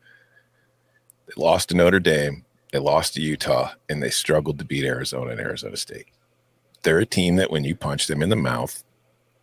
[1.27, 5.31] They lost to notre dame they lost to utah and they struggled to beat arizona
[5.31, 6.07] and arizona state
[6.83, 8.83] they're a team that when you punch them in the mouth,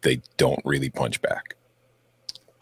[0.03, 1.57] they don't really punch back.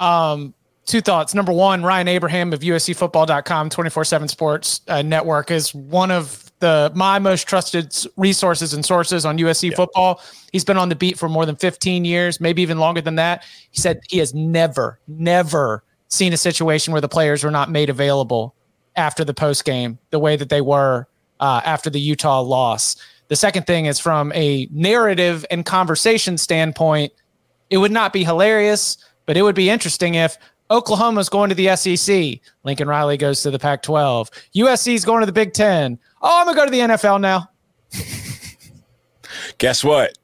[0.00, 0.54] Um,
[0.86, 1.34] two thoughts.
[1.34, 6.90] Number one, Ryan Abraham of USCFootball.com, 24 7 Sports uh, Network, is one of the
[6.94, 9.76] my most trusted resources and sources on USC yeah.
[9.76, 10.20] football.
[10.52, 13.44] He's been on the beat for more than 15 years, maybe even longer than that.
[13.70, 17.90] He said he has never, never seen a situation where the players were not made
[17.90, 18.54] available
[18.96, 21.06] after the post game the way that they were
[21.38, 22.96] uh, after the Utah loss.
[23.28, 27.12] The second thing is from a narrative and conversation standpoint,
[27.70, 30.38] it would not be hilarious, but it would be interesting if
[30.70, 32.40] Oklahoma's going to the SEC.
[32.64, 34.30] Lincoln Riley goes to the Pac 12.
[34.56, 35.98] USC's going to the Big Ten.
[36.22, 37.50] Oh, I'm going to go to the NFL now.
[39.58, 40.16] Guess what?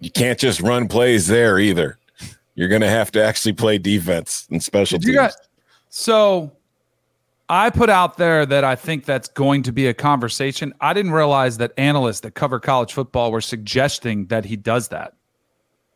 [0.00, 1.98] You can't just run plays there either.
[2.54, 5.16] You're going to have to actually play defense and special Did teams.
[5.16, 5.36] guys,
[5.88, 6.52] so
[7.50, 10.72] I put out there that I think that's going to be a conversation.
[10.80, 15.14] I didn't realize that analysts that cover college football were suggesting that he does that.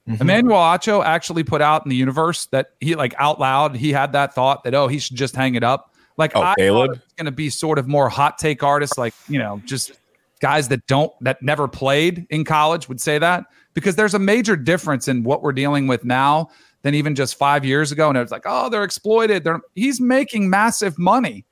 [0.09, 0.21] Mm-hmm.
[0.21, 4.13] Emmanuel Acho actually put out in the universe that he like out loud he had
[4.13, 5.95] that thought that oh he should just hang it up.
[6.17, 6.91] Like Oh, I Caleb?
[6.97, 9.93] it's going to be sort of more hot take artists like you know just
[10.41, 14.57] guys that don't that never played in college would say that because there's a major
[14.57, 16.51] difference in what we're dealing with now
[16.85, 18.11] than even just five years ago.
[18.11, 19.43] And it's like, oh, they're exploited.
[19.43, 21.45] They're he's making massive money.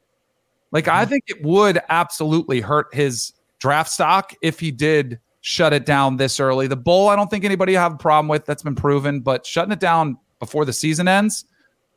[0.71, 5.87] Like I think it would absolutely hurt his draft stock if he did shut it
[5.87, 6.67] down this early.
[6.67, 8.45] The bowl, I don't think anybody have a problem with.
[8.45, 11.47] That's been proven, but shutting it down before the season ends,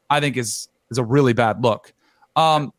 [0.09, 1.93] I think is is a really bad look.
[2.37, 2.71] Um,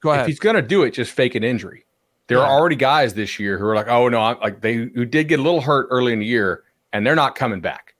[0.00, 0.22] go ahead.
[0.22, 1.86] If he's going to do it, just fake an injury.
[2.26, 5.04] There are already guys this year who are like, oh no, I'm like they who
[5.04, 7.94] did get a little hurt early in the year, and they're not coming back,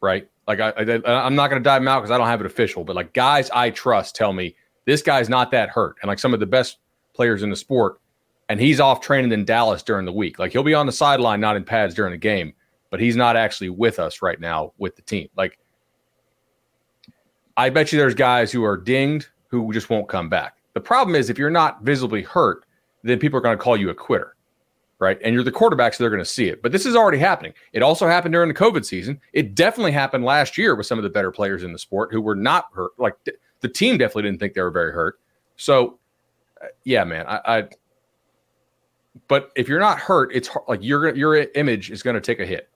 [0.00, 0.28] right?
[0.46, 2.46] Like I, I I'm not going to dive them out because I don't have it
[2.46, 4.54] official, but like guys I trust tell me
[4.84, 6.78] this guy's not that hurt, and like some of the best
[7.14, 8.00] players in the sport,
[8.48, 10.38] and he's off training in Dallas during the week.
[10.38, 12.52] Like he'll be on the sideline, not in pads during the game,
[12.90, 15.28] but he's not actually with us right now with the team.
[15.36, 15.58] Like
[17.56, 20.56] I bet you there's guys who are dinged who just won't come back.
[20.74, 22.66] The problem is if you're not visibly hurt,
[23.04, 24.33] then people are going to call you a quitter,
[24.98, 25.18] right?
[25.22, 26.62] And you're the quarterback, so they're going to see it.
[26.62, 27.52] But this is already happening.
[27.72, 29.20] It also happened during the COVID season.
[29.32, 32.20] It definitely happened last year with some of the better players in the sport who
[32.20, 32.92] were not hurt.
[32.98, 35.18] Like th- the team definitely didn't think they were very hurt.
[35.56, 35.98] So,
[36.62, 37.40] uh, yeah, man, I.
[37.46, 37.68] I
[39.28, 42.40] but if you're not hurt, it's har- like your your image is going to take
[42.40, 42.68] a hit.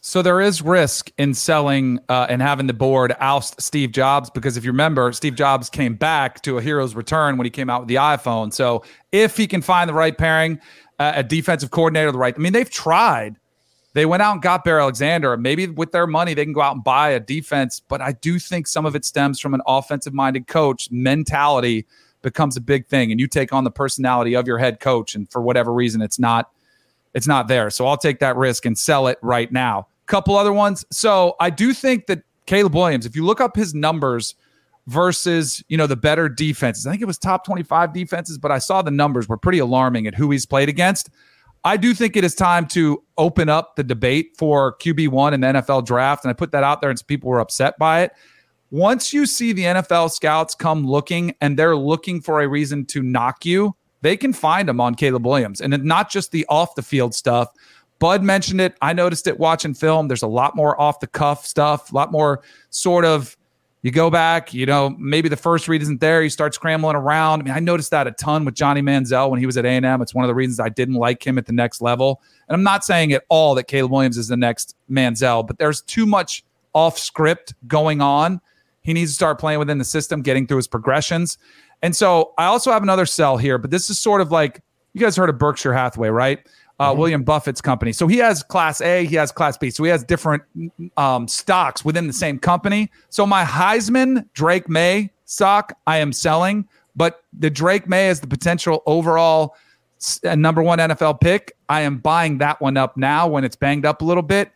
[0.00, 4.56] So there is risk in selling uh, and having the board oust Steve Jobs because
[4.56, 7.82] if you remember, Steve Jobs came back to a hero's return when he came out
[7.82, 8.52] with the iPhone.
[8.52, 10.60] So if he can find the right pairing,
[10.98, 13.36] a defensive coordinator, the right, I mean, they've tried.
[13.94, 15.36] They went out and got Bear Alexander.
[15.36, 17.80] Maybe with their money, they can go out and buy a defense.
[17.80, 21.86] But I do think some of it stems from an offensive minded coach mentality
[22.22, 23.10] becomes a big thing.
[23.10, 25.14] And you take on the personality of your head coach.
[25.14, 26.50] And for whatever reason, it's not
[27.14, 27.70] it's not there.
[27.70, 29.88] So I'll take that risk and sell it right now.
[30.06, 30.84] Couple other ones.
[30.90, 34.34] So I do think that Caleb Williams, if you look up his numbers
[34.88, 38.58] versus, you know, the better defenses, I think it was top 25 defenses, but I
[38.58, 41.10] saw the numbers were pretty alarming at who he's played against.
[41.62, 45.46] I do think it is time to open up the debate for QB1 in the
[45.48, 46.24] NFL draft.
[46.24, 48.12] And I put that out there and some people were upset by it.
[48.70, 53.02] Once you see the NFL scouts come looking and they're looking for a reason to
[53.02, 55.60] knock you, they can find them on Caleb Williams.
[55.60, 57.48] And not just the off the field stuff.
[57.98, 58.76] Bud mentioned it.
[58.80, 60.06] I noticed it watching film.
[60.06, 63.36] There's a lot more off the cuff stuff, a lot more sort of
[63.82, 66.22] you go back, you know, maybe the first read isn't there.
[66.22, 67.40] You start scrambling around.
[67.40, 70.02] I mean, I noticed that a ton with Johnny Manziel when he was at A&M.
[70.02, 72.20] It's one of the reasons I didn't like him at the next level.
[72.48, 75.80] And I'm not saying at all that Caleb Williams is the next Manziel, but there's
[75.82, 78.40] too much off script going on.
[78.82, 81.38] He needs to start playing within the system, getting through his progressions.
[81.82, 84.60] And so I also have another sell here, but this is sort of like
[84.92, 86.40] you guys heard of Berkshire Hathaway, right?
[86.80, 87.92] Uh, William Buffett's company.
[87.92, 89.68] So he has class A, he has class B.
[89.68, 90.44] So he has different
[90.96, 92.88] um, stocks within the same company.
[93.08, 98.26] So my Heisman Drake Maye stock I am selling, but the Drake Maye is the
[98.26, 99.56] potential overall
[100.24, 101.52] uh, number one NFL pick.
[101.68, 104.52] I am buying that one up now when it's banged up a little bit.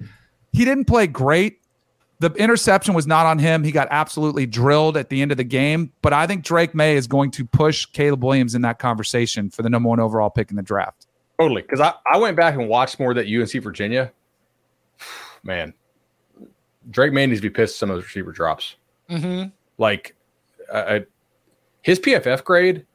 [0.52, 1.58] He didn't play great.
[2.20, 3.64] The interception was not on him.
[3.64, 5.92] He got absolutely drilled at the end of the game.
[6.02, 9.62] But I think Drake Maye is going to push Caleb Williams in that conversation for
[9.62, 11.06] the number one overall pick in the draft.
[11.42, 11.62] Totally.
[11.62, 14.12] Because I, I went back and watched more of that UNC Virginia.
[15.42, 15.74] Man,
[16.90, 18.76] Drake Maye needs to be pissed at some of those receiver drops.
[19.10, 19.48] Mm-hmm.
[19.78, 20.14] Like,
[20.72, 21.06] I, I-
[21.82, 22.86] his PFF grade,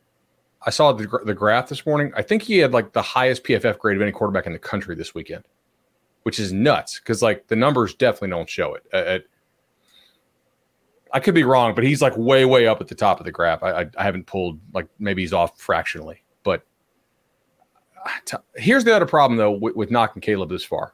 [0.65, 2.13] I saw the, the graph this morning.
[2.15, 4.95] I think he had like the highest PFF grade of any quarterback in the country
[4.95, 5.43] this weekend,
[6.23, 8.83] which is nuts because like the numbers definitely don't show it.
[8.93, 9.19] Uh,
[11.13, 13.31] I could be wrong, but he's like way, way up at the top of the
[13.31, 13.61] graph.
[13.61, 16.23] I, I, I haven't pulled like maybe he's off fractionally,
[18.25, 20.93] t- here's the other problem though with, with knocking Caleb this far.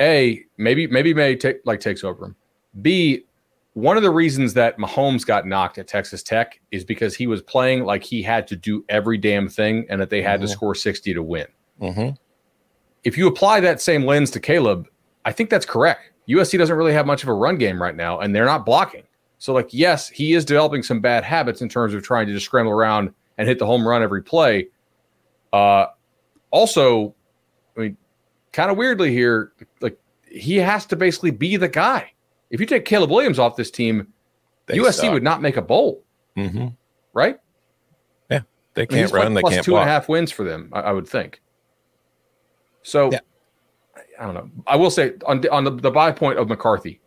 [0.00, 2.36] A maybe maybe Maye take like takes over him.
[2.80, 3.24] B
[3.74, 7.40] one of the reasons that Mahomes got knocked at Texas Tech is because he was
[7.40, 10.74] playing like he had to do every damn thing and that they had to score
[10.74, 11.46] 60 to win.
[11.80, 12.14] Mm-hmm.
[13.04, 14.88] If you apply that same lens to Caleb,
[15.24, 16.12] I think that's correct.
[16.28, 19.04] USC doesn't really have much of a run game right now, and they're not blocking.
[19.38, 22.46] So, like, yes, he is developing some bad habits in terms of trying to just
[22.46, 24.68] scramble around and hit the home run every play.
[25.52, 25.86] Uh,
[26.50, 27.14] also,
[27.76, 27.96] I mean,
[28.52, 29.98] kind of weirdly here, like
[30.30, 32.12] he has to basically be the guy.
[32.50, 34.08] If you take Caleb Williams off this team,
[34.66, 35.12] They USC suck.
[35.12, 36.04] would not make a bowl,
[36.36, 36.68] hmm
[37.14, 37.38] right?
[38.30, 38.40] Yeah,
[38.74, 39.34] they I mean, can't he's like run.
[39.34, 41.40] They plus can't two and a half wins for them, I, I would think.
[42.82, 43.20] So Yeah.
[44.18, 44.50] I don't know.
[44.66, 47.00] I will say on on the, the buy point of McCarthy.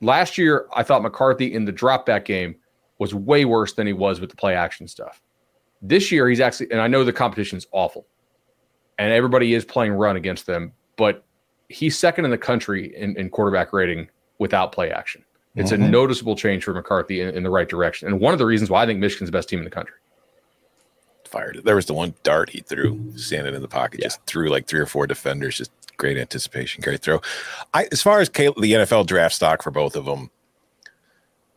[0.00, 2.56] Last year, I thought McCarthy in the drop back game
[2.98, 5.20] was way worse than he was with the play action stuff.
[5.82, 8.06] This year, he's actually, and I know the competition is awful,
[8.98, 11.24] and everybody is playing run against them, but
[11.68, 14.08] he's second in the country in, in quarterback rating
[14.38, 15.24] without play action.
[15.56, 18.46] It's a noticeable change for McCarthy in, in the right direction, and one of the
[18.46, 19.96] reasons why I think Michigan's the best team in the country.
[21.24, 21.56] Fired.
[21.56, 21.64] it.
[21.64, 24.80] There was the one dart he threw, standing in the pocket, just threw like three
[24.80, 25.56] or four defenders.
[25.56, 27.20] Just great anticipation, great throw.
[27.72, 30.30] I, as far as Caleb, the NFL draft stock for both of them,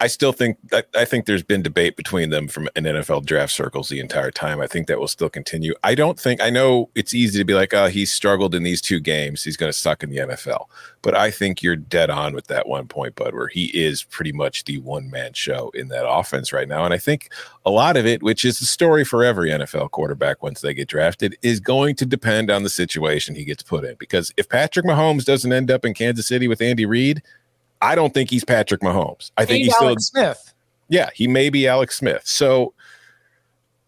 [0.04, 3.54] I still think I, I think there's been debate between them from in NFL draft
[3.54, 4.60] circles the entire time.
[4.60, 5.74] I think that will still continue.
[5.82, 8.82] I don't think I know it's easy to be like, oh, he's struggled in these
[8.82, 9.46] two games.
[9.46, 10.66] He's going to suck in the NFL.
[11.04, 14.34] But I think you're dead on with that one point, Bud, where he is pretty
[14.34, 16.84] much the one man show in that offense right now.
[16.84, 17.32] And I think
[17.66, 20.90] a lot of it, which is the story for every NFL quarterback once they get
[20.90, 23.96] drafted, is going to depend on the situation he gets put in.
[23.96, 27.22] Because if Patrick Mahomes doesn't end up in Kansas City with Andy Reid,
[27.84, 29.32] I don't think he's Patrick Mahomes.
[29.38, 30.54] I think Ain't he's still Alex Smith.
[30.90, 32.22] yeah, he may be Alex Smith.
[32.26, 32.74] So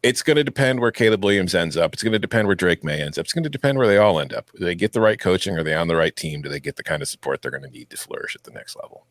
[0.04, 1.94] it's going to depend where Caleb Williams ends up.
[1.94, 3.26] It's going to depend where Drake Maye ends up.
[3.26, 4.52] It's going to depend where they all end up.
[4.56, 5.58] Do they get the right coaching?
[5.58, 6.42] Are they on the right team?
[6.44, 8.52] Do they get the kind of support they're going to need to flourish at the
[8.52, 9.06] next level?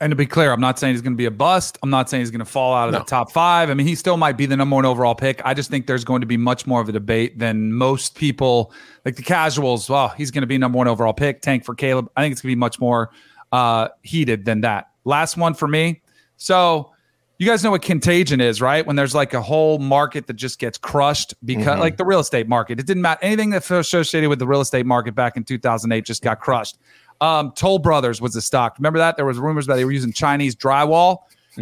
[0.00, 1.78] And to be clear, I'm not saying he's going to be a bust.
[1.82, 2.98] I'm not saying he's going to fall out of No.
[2.98, 3.70] the top five.
[3.70, 5.40] I mean, he still might be the number one overall pick.
[5.44, 8.72] I just think there's going to be much more of a debate than most people,
[9.04, 9.88] like the casuals.
[9.88, 11.42] Well, he's going to be number one overall pick.
[11.42, 12.10] Tank for Caleb.
[12.16, 13.10] I think it's going to be much more
[13.54, 14.90] uh, heated than that.
[15.04, 16.02] Last one for me.
[16.36, 16.90] So
[17.38, 18.84] you guys know what contagion is, right?
[18.84, 22.48] When there's like a whole market that just gets crushed because, like the real estate
[22.48, 23.20] market, it didn't matter.
[23.22, 26.78] Anything that was associated with the real estate market back in 2008 just got crushed.
[27.20, 28.74] Um, Toll Brothers was the stock.
[28.76, 29.16] Remember that?
[29.16, 31.18] There was rumors that they were using Chinese drywall,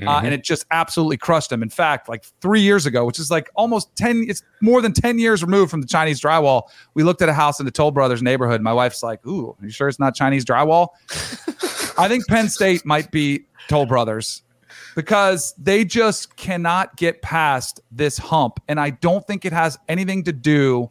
[0.07, 1.63] uh, and it just absolutely crushed them.
[1.63, 5.19] In fact, like three years ago, which is like almost 10, it's more than 10
[5.19, 6.63] years removed from the Chinese drywall.
[6.95, 8.63] We looked at a house in the Toll Brothers neighborhood.
[8.63, 10.89] My wife's like, Ooh, are you sure it's not Chinese drywall?
[11.99, 14.43] I think Penn State might be Toll Brothers
[14.95, 18.61] because they just cannot get past this hump.
[18.69, 20.91] And I don't think it has anything to do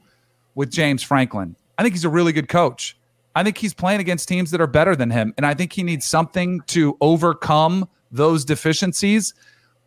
[0.56, 1.56] with James Franklin.
[1.78, 2.98] I think he's a really good coach.
[3.36, 5.34] I think he's playing against teams that are better than him.
[5.38, 9.34] And I think he needs something to overcome those deficiencies,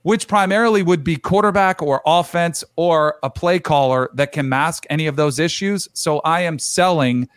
[0.02, 5.06] which primarily would be quarterback or offense or a play caller that can mask any
[5.06, 5.88] of those issues.
[5.92, 7.28] So I am selling.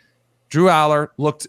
[0.50, 1.48] Drew Aller looked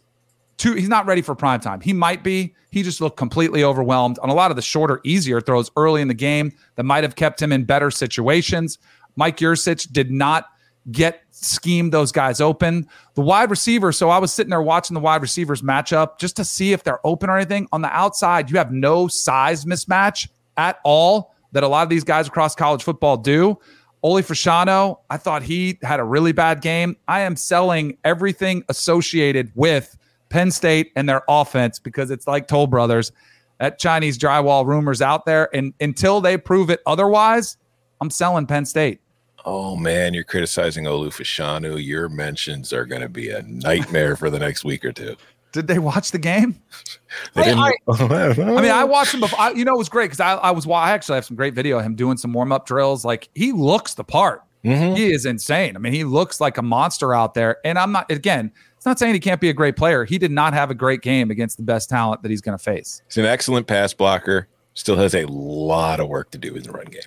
[0.59, 1.81] too, he's not ready for prime time.
[1.81, 2.55] He might be.
[2.71, 6.09] He just looked completely overwhelmed on a lot of the shorter, easier throws early in
[6.09, 8.79] the game that might have kept him in better situations.
[9.17, 10.47] Mike Yurcich did not
[10.91, 12.87] get scheme those guys open.
[13.15, 16.37] The wide receiver, so I was sitting there watching the wide receivers match up just
[16.37, 17.69] to see if they're open or anything.
[17.73, 22.05] On the outside, you have no size mismatch at all that a lot of these
[22.05, 23.59] guys across college football do.
[24.05, 26.97] Olu Fashanu, I thought he had a really bad game.
[27.09, 29.97] I am selling everything associated with
[30.29, 33.13] Penn State and their offense because it's like Toll Brothers.
[33.61, 35.49] That Chinese drywall rumors out there.
[35.55, 37.57] And until they prove it otherwise,
[38.01, 39.01] I'm selling Penn State.
[39.45, 41.83] Oh man, you're criticizing Olu Fashanu.
[41.85, 45.17] Your mentions are going to be a nightmare for the next week or two.
[45.53, 46.61] Did they watch the game?
[47.35, 49.41] They didn't- I- I, I mean, I watched him before.
[49.41, 50.67] I, you know, it was great because I, I was.
[50.69, 53.03] I actually have some great video of him doing some warm up drills.
[53.05, 54.43] Like he looks the part.
[54.63, 54.95] Mm-hmm.
[54.97, 55.75] He is insane.
[55.75, 57.57] I mean, he looks like a monster out there.
[57.65, 58.11] And I'm not.
[58.13, 60.05] Again, it's not saying he can't be a great player.
[60.05, 62.63] He did not have a great game against the best talent that he's going to
[62.63, 63.03] face.
[63.07, 64.49] He's an excellent pass blocker.
[64.75, 67.03] Still has a lot of work to do in the run game.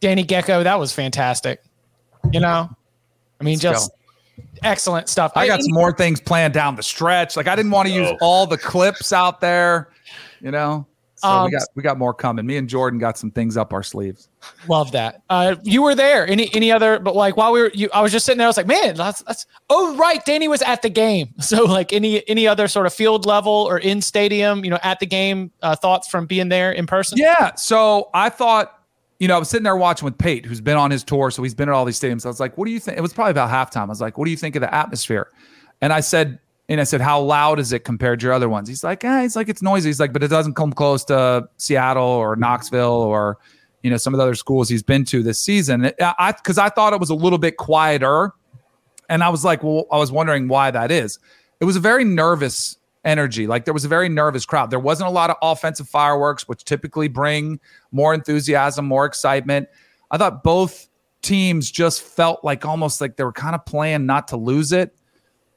[0.00, 1.62] Danny Gekko, that was fantastic.
[2.32, 2.68] You know,
[3.40, 3.90] I mean, Let's just
[4.62, 5.32] excellent stuff.
[5.34, 7.36] I got some more things planned down the stretch.
[7.36, 9.90] Like I didn't want to use all the clips out there.
[10.40, 10.86] You know.
[11.18, 12.46] So Um, we got we got more coming.
[12.46, 14.28] Me and Jordan got some things up our sleeves.
[14.68, 15.22] Love that.
[15.28, 16.26] Uh, you were there.
[16.28, 16.98] Any any other?
[17.00, 18.46] But like while we were, you, I was just sitting there.
[18.46, 19.46] I was like, man, that's that's.
[19.68, 21.34] Oh right, Danny was at the game.
[21.40, 25.00] So like any any other sort of field level or in stadium, you know, at
[25.00, 25.50] the game.
[25.62, 27.18] Uh, thoughts from being there in person?
[27.18, 27.54] Yeah.
[27.54, 28.80] So I thought,
[29.18, 31.30] you know, I was sitting there watching with Pate, who's been on his tour.
[31.30, 32.24] So he's been at all these stadiums.
[32.24, 32.98] I was like, what do you think?
[32.98, 33.84] It was probably about halftime.
[33.84, 35.30] I was like, what do you think of the atmosphere?
[35.80, 36.38] And I said,
[36.68, 38.68] and I said, how loud is it compared to your other ones?
[38.68, 39.88] He's like, eh, he's like, it's noisy.
[39.88, 43.38] He's like, but it doesn't come close to Seattle or Knoxville or,
[43.82, 45.90] you know, some of the other schools he's been to this season.
[46.00, 48.32] I, because I thought it was a little bit quieter.
[49.08, 51.18] And I was like, well, I was wondering why that is.
[51.60, 53.46] It was a very nervous energy.
[53.46, 54.70] Like there was a very nervous crowd.
[54.70, 57.58] There wasn't a lot of offensive fireworks, which typically bring
[57.92, 59.68] more enthusiasm, more excitement.
[60.10, 60.88] I thought both
[61.22, 64.94] teams just felt like almost like they were kind of playing not to lose it.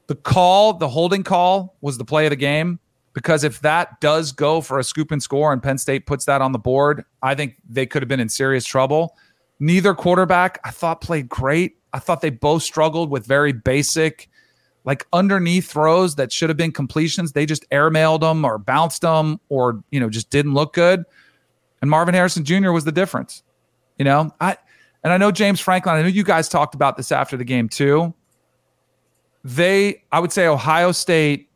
[0.08, 2.78] The call, the holding call, was the play of the game.
[3.14, 6.40] because if that does go for a scoop and score and Penn State puts that
[6.40, 9.16] on the board, I think they could have been in serious trouble.
[9.60, 11.76] Neither quarterback I thought played great.
[11.92, 14.28] I thought they both struggled with very basic,
[14.84, 17.32] like underneath throws that should have been completions.
[17.32, 21.04] They just airmailed them or bounced them or, you know, just didn't look good.
[21.82, 22.70] And Marvin Harrison Jr.
[22.72, 23.42] was the difference.
[23.98, 24.56] You know, I
[25.04, 27.68] and I know James Franklin, I know you guys talked about this after the game
[27.68, 28.14] too.
[29.44, 31.50] They, I would say Ohio State,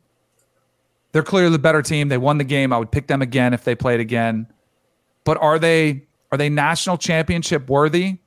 [1.11, 2.09] they're clearly the better team.
[2.09, 2.73] They won the game.
[2.73, 4.47] I would pick them again if they played again.
[5.23, 8.19] But are they are they national championship worthy?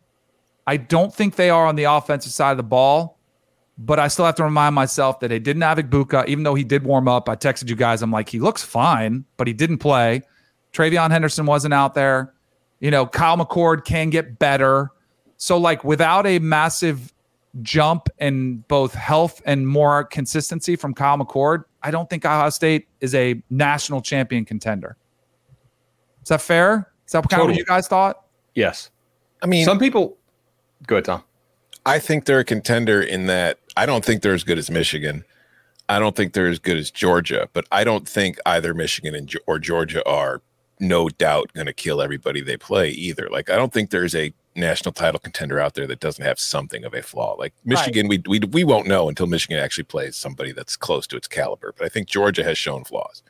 [0.67, 3.19] I don't think they are on the offensive side of the ball.
[3.77, 6.65] But I still have to remind myself that they didn't have Egbuka, even though he
[6.65, 7.31] did warm up.
[7.31, 8.03] I texted you guys.
[8.03, 10.23] I'm like, he looks fine, but he didn't play.
[10.75, 12.35] TreVeyon Henderson wasn't out there.
[12.81, 14.91] You know, Kyle McCord can get better.
[15.39, 17.15] So, like, without a massive
[17.63, 22.89] jump in both health and more consistency from Kyle McCord, I don't think Ohio State
[23.01, 24.97] is a national champion contender.
[26.23, 26.93] Is that fair?
[27.07, 27.45] Is that kind totally.
[27.45, 28.25] of what you guys thought?
[28.55, 28.91] Yes.
[29.43, 30.17] I mean, some people.
[30.87, 31.25] Go ahead, Tom.
[31.87, 35.25] I think they're a contender in that I don't think they're as good as Michigan.
[35.89, 39.33] I don't think they're as good as Georgia, but I don't think either Michigan and,
[39.47, 40.43] or Georgia are
[40.79, 43.29] no doubt going to kill everybody they play either.
[43.31, 46.85] Like I don't think there's a national title contender out there that doesn't have something
[46.85, 47.35] of a flaw.
[47.39, 48.27] Like Michigan, right.
[48.27, 51.75] we, we we won't know until Michigan actually plays somebody that's close to its caliber.
[51.77, 53.23] But I think Georgia has shown flaws.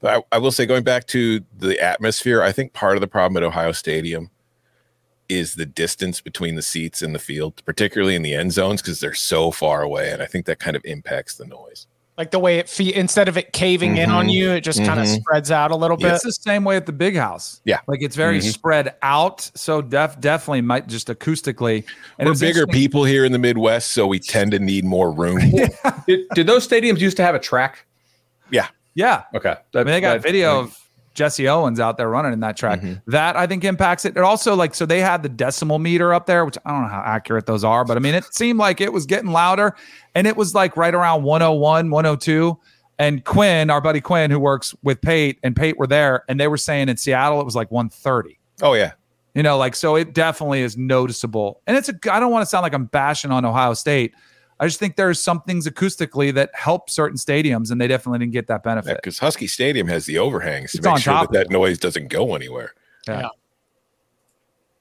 [0.00, 3.06] But I, I will say, going back to the atmosphere, I think part of the
[3.06, 4.30] problem at Ohio Stadium
[5.28, 9.00] is the distance between the seats and the field, particularly in the end zones, because
[9.00, 11.86] they're so far away, and I think that kind of impacts the noise
[12.18, 14.04] like the way it fe- instead of it caving mm-hmm.
[14.04, 14.30] in on mm-hmm.
[14.30, 14.88] you, it just mm-hmm.
[14.88, 16.14] kind of spreads out a little bit.
[16.14, 17.60] It's the same way at the big house.
[17.64, 18.48] Yeah, like it's very mm-hmm.
[18.48, 19.50] spread out.
[19.54, 21.84] So def definitely might just acoustically.
[22.18, 25.38] And We're bigger people here in the Midwest, so we tend to need more room.
[26.06, 27.84] did, did, those stadiums used to have a track?
[28.50, 28.68] Yeah.
[28.94, 29.24] Yeah.
[29.34, 29.56] Okay.
[29.72, 30.85] That, I mean, they got that, video of
[31.16, 32.80] Jesse Owens out there running in that track.
[32.80, 33.10] Mm-hmm.
[33.10, 34.16] That I think impacts it.
[34.16, 36.88] It also like so they had the decibel meter up there, which I don't know
[36.88, 39.74] how accurate those are, but I mean it seemed like it was getting louder
[40.14, 42.58] and it was like right around 101, 102.
[42.98, 46.48] And Quinn, our buddy Quinn, who works with Pate and Pate were there, and they
[46.48, 48.38] were saying in Seattle it was like 130.
[48.62, 48.92] Oh yeah.
[49.34, 51.60] You know, like so it definitely is noticeable.
[51.66, 54.14] And it's a I don't want to sound like I'm bashing on Ohio State.
[54.58, 58.32] I just think there's some things acoustically that help certain stadiums, and they definitely didn't
[58.32, 58.96] get that benefit.
[58.96, 62.08] Because yeah, Husky Stadium has the overhangs to it's make sure that that noise doesn't
[62.08, 62.74] go anywhere.
[63.06, 63.20] Yeah.
[63.20, 63.28] yeah.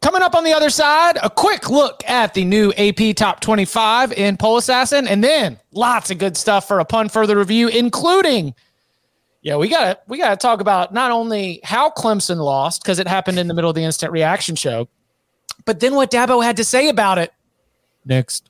[0.01, 4.13] Coming up on the other side, a quick look at the new AP Top 25
[4.13, 8.53] in Poll Assassin, and then lots of good stuff for upon further review, including
[9.45, 13.37] yeah, we gotta we gotta talk about not only how Clemson lost because it happened
[13.37, 14.87] in the middle of the instant reaction show,
[15.65, 17.31] but then what Dabo had to say about it.
[18.05, 18.49] Next.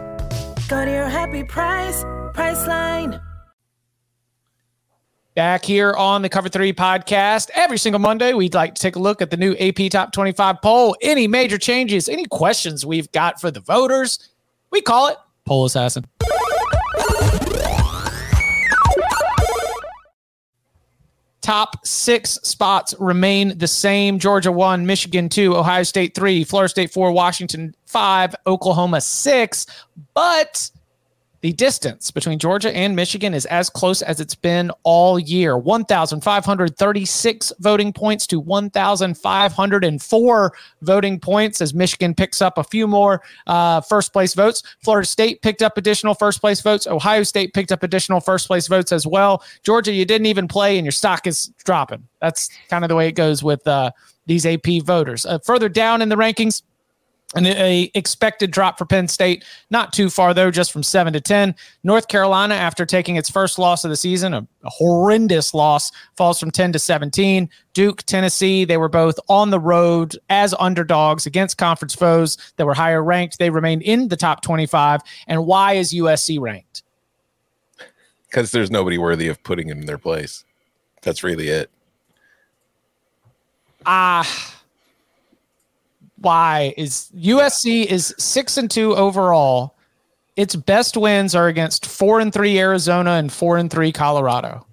[0.71, 2.01] Go to your happy price,
[2.33, 3.21] Priceline.
[5.35, 7.49] Back here on the Cover 3 podcast.
[7.53, 10.61] Every single Monday, we'd like to take a look at the new AP Top 25
[10.61, 10.95] poll.
[11.01, 14.29] Any major changes, any questions we've got for the voters,
[14.71, 16.05] we call it Poll Assassin.
[21.41, 24.19] Top six spots remain the same.
[24.19, 29.65] Georgia one, Michigan two, Ohio State three, Florida State four, Washington five, Oklahoma six.
[30.13, 30.69] But
[31.41, 37.53] the distance between Georgia and Michigan is as close as it's been all year 1,536
[37.59, 44.13] voting points to 1,504 voting points as Michigan picks up a few more uh, first
[44.13, 44.61] place votes.
[44.83, 46.85] Florida State picked up additional first place votes.
[46.85, 49.43] Ohio State picked up additional first place votes as well.
[49.63, 52.07] Georgia, you didn't even play and your stock is dropping.
[52.21, 53.89] That's kind of the way it goes with uh,
[54.27, 55.25] these AP voters.
[55.25, 56.61] Uh, further down in the rankings,
[57.33, 61.21] And a expected drop for Penn State, not too far though, just from seven to
[61.21, 61.55] ten.
[61.83, 66.41] North Carolina, after taking its first loss of the season, a, a horrendous loss, falls
[66.41, 67.49] from ten to seventeen.
[67.73, 72.73] Duke, Tennessee, they were both on the road as underdogs against conference foes that were
[72.73, 73.39] higher ranked.
[73.39, 74.99] They remained in the top twenty-five.
[75.27, 76.83] And why is USC ranked?
[78.29, 80.43] Because there's nobody worthy of putting him in their place.
[81.01, 81.69] That's really it.
[83.85, 84.60] Ah
[86.21, 89.75] why is USC is six and two overall.
[90.37, 94.65] Its best wins are against four and three Arizona and four and three Colorado.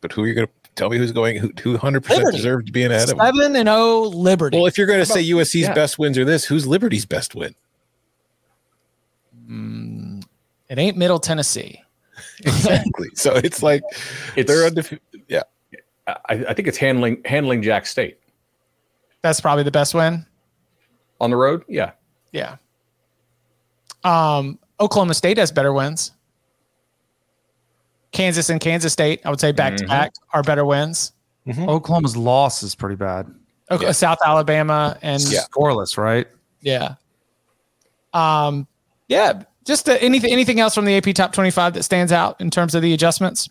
[0.00, 1.36] But who are you going to tell me who's going?
[1.36, 3.18] Who two hundred percent deserve to be ahead of them?
[3.18, 4.56] Seven and zero Liberty.
[4.56, 5.74] Well, if you're going to say USC's yeah.
[5.74, 7.54] best wins are this, who's Liberty's best win?
[9.48, 10.24] Mm,
[10.68, 11.82] it ain't Middle Tennessee.
[12.40, 13.08] exactly.
[13.14, 13.82] So it's like
[14.36, 15.02] It's- they're undefeated.
[16.06, 16.14] Yeah.
[16.28, 18.18] I, I think it's handling handling Jax State
[19.22, 20.24] That's probably the best win.
[21.20, 21.64] on the road.
[21.68, 21.92] Yeah,
[22.32, 22.56] Yeah.
[24.04, 26.12] Um, Oklahoma State has better wins.
[28.12, 31.12] Kansas and Kansas State, I would say back to back, are better wins.
[31.58, 33.26] Oklahoma's loss is pretty bad.
[33.70, 35.40] Okay, South Alabama and Yeah.
[35.50, 36.26] Scoreless, right?
[36.60, 36.94] Yeah.
[38.12, 38.66] Um,
[39.08, 39.42] yeah.
[39.64, 42.74] Just uh, anything, anything else from the AP top 25 that stands out in terms
[42.76, 43.48] of the adjustments?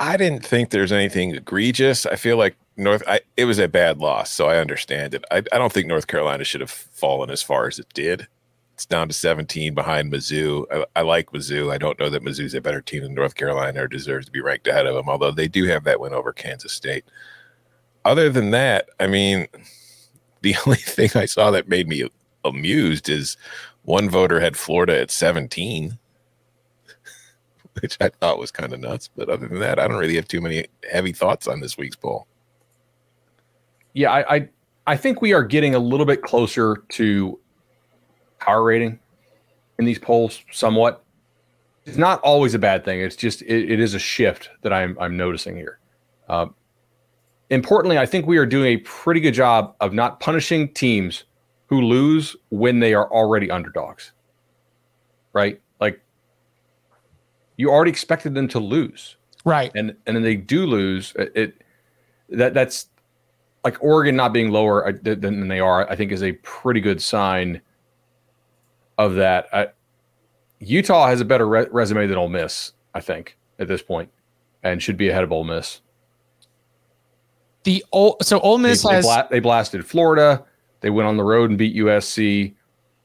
[0.00, 2.06] I didn't think there's anything egregious.
[2.06, 3.02] I feel like North.
[3.06, 5.24] I, it was a bad loss, so I understand it.
[5.30, 8.26] I, I don't think North Carolina should have fallen as far as it did.
[8.72, 10.64] It's down to 17 behind Mizzou.
[10.72, 11.70] I, I like Mizzou.
[11.70, 14.40] I don't know that Mizzou's a better team than North Carolina or deserves to be
[14.40, 15.10] ranked ahead of them.
[15.10, 17.04] Although they do have that win over Kansas State.
[18.06, 19.48] Other than that, I mean,
[20.40, 22.08] the only thing I saw that made me
[22.42, 23.36] amused is
[23.82, 25.98] one voter had Florida at 17
[27.80, 29.10] which I thought was kind of nuts.
[29.16, 31.96] But other than that, I don't really have too many heavy thoughts on this week's
[31.96, 32.26] poll.
[33.94, 34.10] yeah.
[34.12, 34.48] I, I
[34.86, 37.38] I think we are getting a little bit closer to
[38.40, 38.98] power rating
[39.78, 40.42] in these polls.
[40.50, 41.04] Somewhat.
[41.86, 43.00] It's not always a bad thing.
[43.00, 45.78] It's just it, it is a shift that I'm I'm noticing here.
[46.28, 46.46] Uh,
[47.50, 51.24] importantly, I think we are doing a pretty good job of not punishing teams
[51.66, 54.12] who lose when they are already underdogs.
[55.32, 55.60] Right?
[57.60, 59.16] You already expected them to lose.
[59.44, 59.70] Right.
[59.74, 61.12] And and then they do lose.
[61.16, 61.62] It, it
[62.30, 62.86] that that's
[63.64, 66.80] like Oregon not being lower uh, th- than they are, I think is a pretty
[66.80, 67.60] good sign
[68.96, 69.46] of that.
[69.52, 69.68] I,
[70.60, 74.10] Utah has a better re- resume than Ole Miss, I think, at this point,
[74.62, 75.80] and should be ahead of Ole Miss.
[77.64, 80.44] The Ole, so Ole Miss they has bla- they blasted Florida.
[80.80, 82.54] They went on the road and beat USC.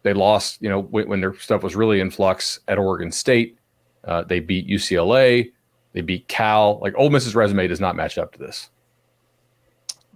[0.03, 3.58] They lost, you know, when, when their stuff was really in flux at Oregon State.
[4.06, 5.51] Uh, they beat UCLA.
[5.93, 6.80] They beat Cal.
[6.82, 8.70] Like Ole Miss's resume does not match up to this.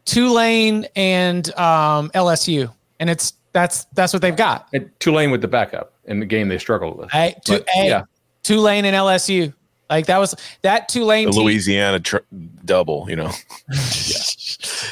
[0.05, 4.67] Tulane and um, LSU, and it's that's that's what they've got.
[4.73, 7.11] And Tulane with the backup in the game they struggled with.
[7.11, 8.03] Hey, tu- But, hey, yeah.
[8.43, 9.53] Tulane and LSU,
[9.89, 11.43] like that was that Tulane The team.
[11.43, 12.17] Louisiana tr-
[12.65, 13.31] double, you know.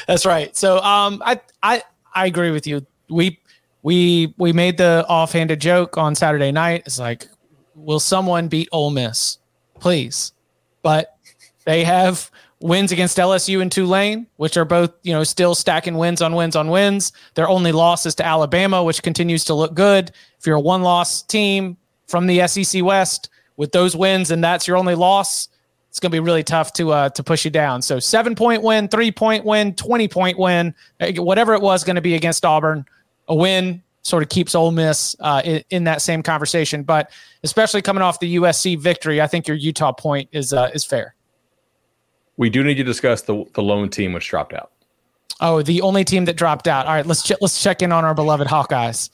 [0.06, 0.56] That's right.
[0.56, 1.82] So um I I
[2.14, 2.86] I agree with you.
[3.08, 3.40] We
[3.82, 6.82] we we made the offhanded joke on Saturday night.
[6.86, 7.26] It's like,
[7.78, 9.38] will someone beat Ole Miss?
[9.78, 10.32] Please.
[10.82, 11.16] But
[11.64, 16.20] they have wins against LSU and Tulane, which are both, you know, still stacking wins
[16.20, 17.12] on wins on wins.
[17.34, 20.10] Their only loss is to Alabama, which continues to look good.
[20.38, 21.76] If you're a one loss team
[22.06, 25.48] from the SEC West with those wins and that's your only loss,
[25.88, 27.80] it's going to be really tough to uh, to push you down.
[27.82, 30.74] So seven point win, three point win, twenty point win,
[31.16, 32.84] whatever it was going to be against Auburn,
[33.26, 36.82] a win sort of keeps Ole Miss uh, in, in that same conversation.
[36.82, 37.10] But
[37.44, 41.14] especially coming off the USC victory, I think your Utah point is uh, is fair.
[42.36, 44.72] We do need to discuss the the lone team which dropped out.
[45.40, 46.86] Oh, the only team that dropped out.
[46.86, 49.10] All right, let's ch- let's check in on our beloved Hawkeyes.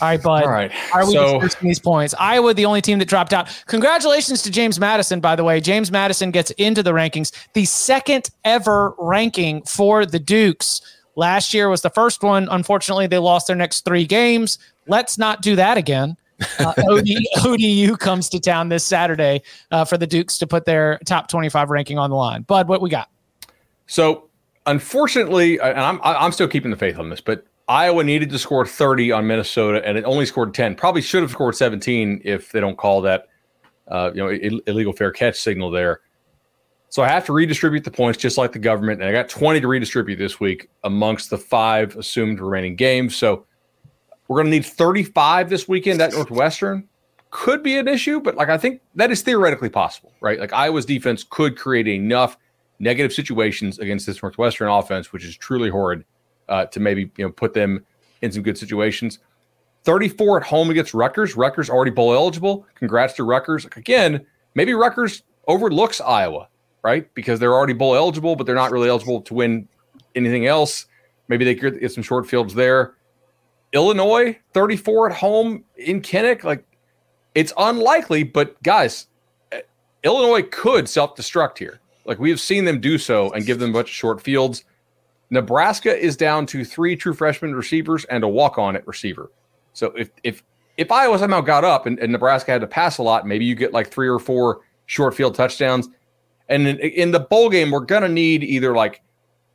[0.00, 0.44] All right, bud.
[0.44, 0.72] All right.
[0.94, 2.14] Are we So- discussing these points?
[2.18, 3.48] Iowa, the only team that dropped out.
[3.66, 5.60] Congratulations to James Madison, by the way.
[5.60, 10.80] James Madison gets into the rankings, the second ever ranking for the Dukes.
[11.16, 12.48] Last year was the first one.
[12.50, 14.58] Unfortunately, they lost their next three games.
[14.86, 16.16] Let's not do that again.
[16.58, 17.08] Uh, OD,
[17.44, 21.70] ODU comes to town this Saturday uh, for the Dukes to put their top 25
[21.70, 22.42] ranking on the line.
[22.42, 23.10] Bud, what we got?
[23.86, 24.30] So
[24.66, 28.66] unfortunately, and I'm I'm still keeping the faith on this, but Iowa needed to score
[28.66, 30.74] 30 on Minnesota, and it only scored 10.
[30.74, 33.28] Probably should have scored 17 if they don't call that,
[33.88, 36.00] uh, you know, Ill- illegal fair catch signal there.
[36.92, 39.62] So I have to redistribute the points just like the government, and I got 20
[39.62, 43.16] to redistribute this week amongst the five assumed remaining games.
[43.16, 43.46] So
[44.28, 46.86] we're going to need 35 this weekend at Northwestern.
[47.30, 50.38] Could be an issue, but like I think that is theoretically possible, right?
[50.38, 52.36] Like Iowa's defense could create enough
[52.78, 56.04] negative situations against this Northwestern offense, which is truly horrid,
[56.50, 57.86] uh, to maybe you know put them
[58.20, 59.18] in some good situations.
[59.84, 61.36] 34 at home against Rutgers.
[61.36, 62.66] Rutgers already bowl eligible.
[62.74, 63.64] Congrats to Rutgers.
[63.76, 66.48] Again, maybe Rutgers overlooks Iowa,
[66.82, 67.12] right?
[67.14, 69.68] Because they're already bowl eligible, but they're not really eligible to win
[70.14, 70.86] anything else.
[71.28, 72.94] Maybe they could get some short fields there.
[73.72, 76.44] Illinois, 34 at home in Kinnick.
[76.44, 76.64] Like,
[77.34, 79.06] it's unlikely, but guys,
[79.50, 79.62] eh,
[80.04, 81.80] Illinois could self destruct here.
[82.04, 84.64] Like, we have seen them do so and give them a bunch of short fields.
[85.30, 89.30] Nebraska is down to three true freshman receivers and a walk on at receiver.
[89.72, 90.42] So if if
[90.76, 93.54] if Iowa somehow got up and, and, Nebraska had to pass a lot, maybe you
[93.54, 95.88] get like three or four short field touchdowns.
[96.52, 99.02] And in, in the bowl game, we're gonna need either like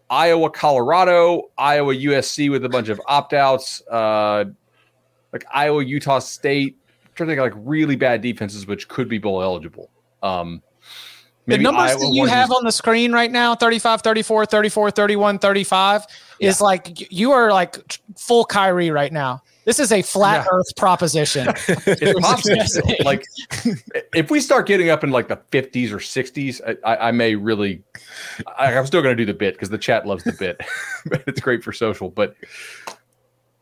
[0.10, 4.45] Iowa, Colorado, Iowa, USC with a bunch of opt outs, uh,
[5.32, 6.76] like Iowa, Utah State.
[7.06, 9.91] I'm trying to think of like really bad defenses which could be bowl eligible.
[10.24, 10.64] Um,
[11.45, 15.39] the numbers Iowa that you have on the screen right now 35 34 34 31
[15.39, 16.06] 35
[16.39, 16.50] yeah.
[16.50, 17.78] is like you are like
[18.18, 20.57] full Kyrie right now this is a flat yeah.
[20.57, 23.24] earth proposition it's possible like
[24.15, 27.84] if we start getting up in like the 50s or 60s i, I may really
[28.57, 30.59] I, am still going to do the bit because the chat loves the bit
[31.28, 32.36] it's great for social but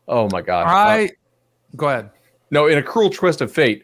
[0.08, 1.08] oh my god i uh,
[1.74, 2.10] go ahead
[2.50, 3.82] no in a cruel twist of fate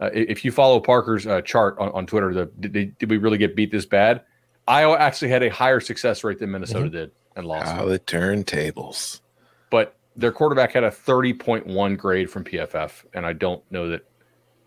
[0.00, 3.36] uh, if you follow Parker's uh, chart on, on Twitter, the, did, did, we really
[3.36, 4.22] get beat this bad?
[4.66, 6.96] Iowa actually had a higher success rate than Minnesota mm-hmm.
[6.96, 7.70] did and lost.
[7.70, 9.20] How the turntables.
[9.68, 14.02] But their quarterback had a 30.1 grade from PFF, and I don't know that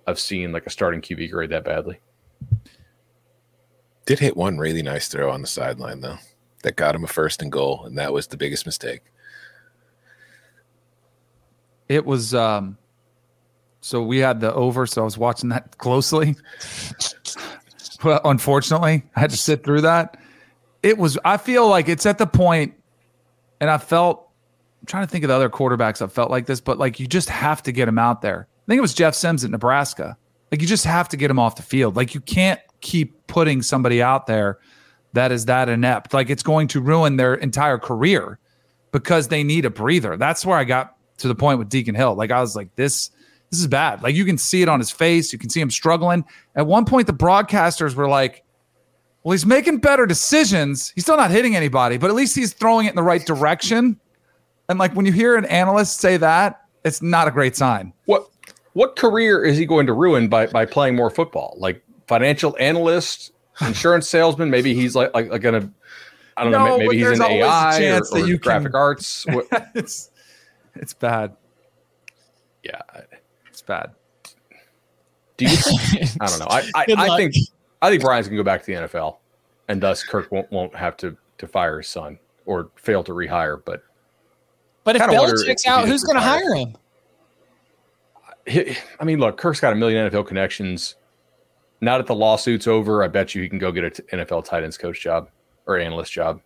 [0.07, 1.99] I've seen like a starting QB grade that badly.
[4.05, 6.17] Did hit one really nice throw on the sideline though,
[6.63, 9.01] that got him a first and goal, and that was the biggest mistake.
[11.87, 12.77] It was um
[13.83, 16.35] so we had the over, so I was watching that closely.
[18.03, 20.17] well, unfortunately, I had to sit through that.
[20.81, 22.73] It was, I feel like it's at the point,
[23.59, 24.22] and I felt,
[24.83, 27.07] I'm trying to think of the other quarterbacks that felt like this, but like you
[27.07, 28.49] just have to get him out there.
[28.51, 30.17] I think it was Jeff Sims at Nebraska.
[30.51, 31.95] Like you just have to get him off the field.
[31.95, 34.59] Like you can't keep putting somebody out there
[35.13, 36.13] that is that inept.
[36.13, 38.39] Like it's going to ruin their entire career
[38.91, 40.17] because they need a breather.
[40.17, 42.15] That's where I got to the point with Deacon Hill.
[42.15, 43.09] Like I was like, this
[43.51, 44.03] this is bad.
[44.03, 45.31] Like you can see it on his face.
[45.31, 46.25] You can see him struggling.
[46.55, 48.43] At one point, the broadcasters were like,
[49.23, 50.91] well, he's making better decisions.
[50.95, 53.99] He's still not hitting anybody, but at least he's throwing it in the right direction.
[54.73, 57.93] And like when you hear an analyst say that, it's not a great sign.
[58.05, 58.27] What
[58.73, 61.53] what career is he going to ruin by by playing more football?
[61.59, 64.49] Like financial analyst, insurance salesman?
[64.49, 65.71] Maybe he's like like, like gonna
[66.37, 66.77] I don't no, know.
[66.79, 69.27] Maybe he's in AI or, or you graphic can, arts.
[69.75, 70.09] it's
[70.73, 71.35] it's bad.
[72.63, 72.81] Yeah,
[73.47, 73.91] it's bad.
[75.37, 75.55] Do you?
[75.55, 76.47] Think, I don't know.
[76.49, 77.35] I I, I think
[77.79, 79.17] I think Brian's gonna go back to the NFL,
[79.67, 82.17] and thus Kirk won't won't have to to fire his son
[82.47, 83.61] or fail to rehire.
[83.63, 83.83] But
[84.83, 86.75] but if Belichick's out, who's going to hire him?
[88.99, 90.95] I mean, look, Kirk's got a million NFL connections.
[91.81, 94.63] Now that the lawsuit's over, I bet you he can go get an NFL tight
[94.63, 95.29] ends coach job
[95.65, 96.41] or analyst job.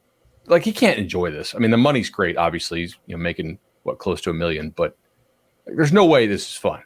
[0.46, 1.54] Like he can't enjoy this.
[1.56, 2.38] I mean, the money's great.
[2.38, 4.96] Obviously, he's you know making what close to a million, but
[5.66, 6.82] there's no way this is fun.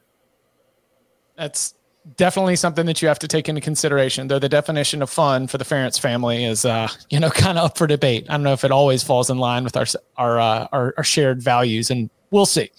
[1.37, 1.75] That's
[2.17, 4.27] definitely something that you have to take into consideration.
[4.27, 7.65] Though the definition of fun for the Ferentz family is, uh, you know, kind of
[7.65, 8.25] up for debate.
[8.29, 9.85] I don't know if it always falls in line with our
[10.17, 12.69] our uh, our, our, shared values, and we'll see.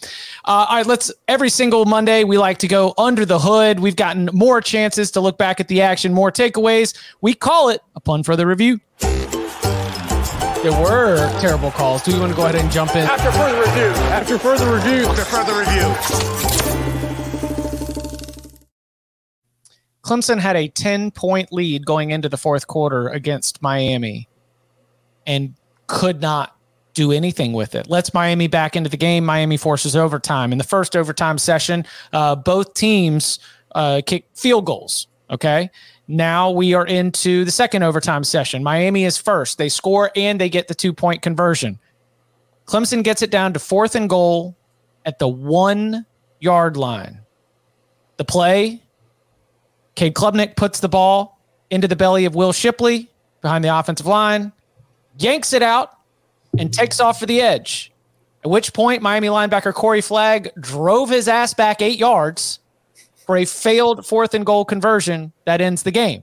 [0.45, 1.13] Uh, all right, let's.
[1.29, 3.81] Every single Monday, we like to go under the hood.
[3.81, 6.97] We've gotten more chances to look back at the action, more takeaways.
[7.21, 8.81] We call it upon further review.
[10.63, 12.05] There were terrible calls.
[12.05, 13.03] Do you want to go ahead and jump in?
[13.03, 13.91] After further review.
[14.13, 15.07] After further review.
[15.07, 16.82] After further review.
[20.03, 24.29] Clemson had a 10 point lead going into the fourth quarter against Miami
[25.27, 25.55] and
[25.87, 26.57] could not
[26.95, 27.89] do anything with it.
[27.89, 29.25] Let's Miami back into the game.
[29.25, 30.53] Miami forces overtime.
[30.53, 33.39] In the first overtime session, uh, both teams
[33.75, 35.07] uh, kick field goals.
[35.31, 35.71] Okay.
[36.09, 38.63] Now we are into the second overtime session.
[38.63, 39.57] Miami is first.
[39.57, 41.79] They score and they get the two point conversion.
[42.67, 44.57] Clemson gets it down to fourth and goal
[45.07, 46.05] at the one
[46.41, 47.21] yard line.
[48.19, 48.83] The play
[49.95, 51.39] Cade Klubnik puts the ball
[51.71, 54.53] into the belly of Will Shipley behind the offensive line,
[55.19, 55.99] yanks it out,
[56.59, 57.93] and takes off for the edge.
[58.45, 62.59] At which point, Miami linebacker Corey Flagg drove his ass back eight yards
[63.27, 66.23] for a failed fourth and goal conversion that ends the game.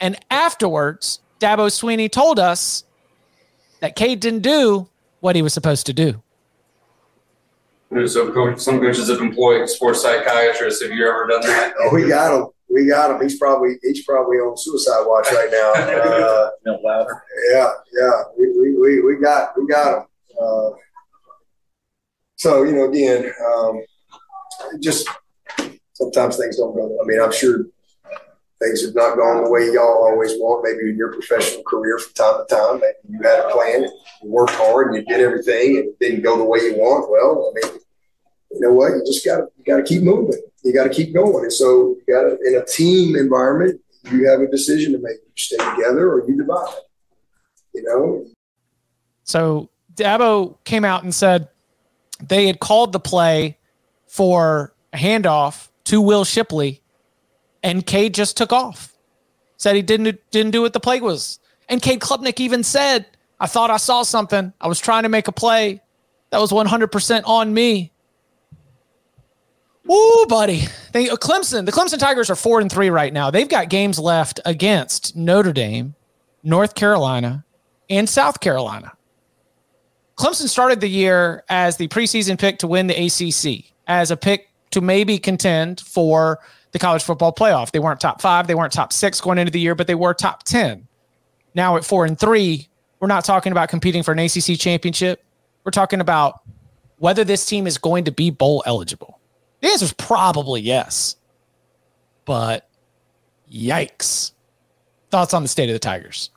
[0.00, 2.84] And afterwards, Dabo Swinney told us
[3.80, 4.88] that Cade didn't do
[5.20, 6.22] what he was supposed to do.
[7.90, 10.82] So coach, some coaches have employed sports psychiatrists.
[10.82, 11.72] Have you ever done that?
[11.80, 12.48] Oh, we got them.
[12.68, 13.22] we got him.
[13.22, 15.72] He's probably he's probably on suicide watch right now.
[16.18, 17.22] Uh, no louder.
[17.50, 18.22] Yeah, yeah.
[18.38, 20.04] We, we, we, we got we got him.
[20.40, 20.70] Uh,
[22.36, 23.82] so you know, again, um,
[24.80, 25.08] just
[25.94, 26.96] sometimes things don't go.
[27.02, 27.64] I mean, I'm sure
[28.60, 30.64] things have not gone the way y'all always want.
[30.64, 34.30] Maybe in your professional career from time to time, maybe you had a plan, you
[34.30, 37.10] worked hard, and you did everything, and it didn't go the way you want.
[37.10, 37.80] Well, I mean,
[38.52, 38.92] you know what?
[38.92, 40.40] You just got to you got to keep moving.
[40.64, 41.44] You got to keep going.
[41.44, 43.80] And so, you got in a team environment,
[44.10, 45.16] you have a decision to make.
[45.16, 46.74] You stay together or you divide.
[47.74, 48.26] You know.
[49.24, 51.48] So Dabo came out and said
[52.22, 53.58] they had called the play
[54.06, 56.82] for a handoff to Will Shipley,
[57.68, 58.94] and Cade just took off.
[59.58, 61.38] Said he didn't didn't do what the play was.
[61.68, 63.06] And Cade Klubnik even said,
[63.38, 64.52] "I thought I saw something.
[64.60, 65.82] I was trying to make a play.
[66.30, 67.92] That was 100% on me."
[69.90, 70.64] Ooh, buddy.
[70.92, 73.30] They, uh, Clemson, the Clemson Tigers are four and three right now.
[73.30, 75.94] They've got games left against Notre Dame,
[76.42, 77.44] North Carolina,
[77.88, 78.92] and South Carolina.
[80.16, 84.50] Clemson started the year as the preseason pick to win the ACC, as a pick
[84.72, 86.40] to maybe contend for
[86.72, 87.70] the college football playoff.
[87.70, 90.14] They weren't top five, they weren't top six going into the year, but they were
[90.14, 90.86] top 10.
[91.54, 92.68] Now at four and three,
[93.00, 95.24] we're not talking about competing for an ACC championship.
[95.64, 96.40] We're talking about
[96.98, 99.20] whether this team is going to be bowl eligible.
[99.60, 101.16] The answer is probably yes.
[102.24, 102.68] But
[103.50, 104.32] yikes.
[105.10, 106.30] Thoughts on the state of the Tigers?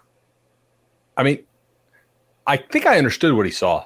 [1.18, 1.44] I mean,
[2.48, 3.86] I think I understood what he saw.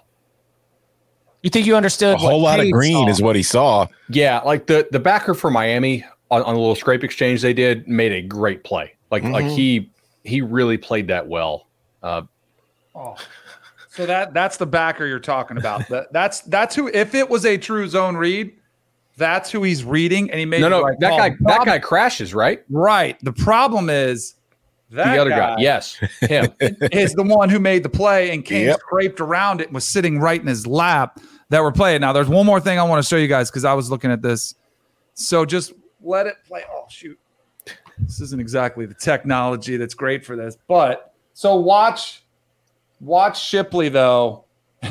[1.41, 3.09] You think you understood a whole lot of green saw?
[3.09, 3.87] is what he saw.
[4.09, 7.87] Yeah, like the the backer for Miami on, on the little scrape exchange they did
[7.87, 8.95] made a great play.
[9.11, 9.33] Like mm-hmm.
[9.33, 9.91] like he
[10.23, 11.67] he really played that well.
[12.01, 12.23] Uh,
[12.95, 13.15] oh.
[13.89, 15.87] So that that's the backer you're talking about.
[15.89, 16.87] that, that's that's who.
[16.87, 18.53] If it was a true zone read,
[19.15, 21.17] that's who he's reading, and he made no no right that call.
[21.17, 23.17] guy that guy crashes right right.
[23.23, 24.35] The problem is
[24.91, 25.55] that the other guy, guy.
[25.59, 28.79] Yes, him is the one who made the play and came yep.
[28.79, 31.19] scraped around it and was sitting right in his lap
[31.49, 32.01] that we're playing.
[32.01, 34.11] Now, there's one more thing I want to show you guys because I was looking
[34.11, 34.55] at this.
[35.13, 35.71] So just
[36.05, 36.63] let it play.
[36.71, 37.19] Oh shoot,
[37.99, 42.23] this isn't exactly the technology that's great for this, but so watch
[42.99, 44.45] watch Shipley though.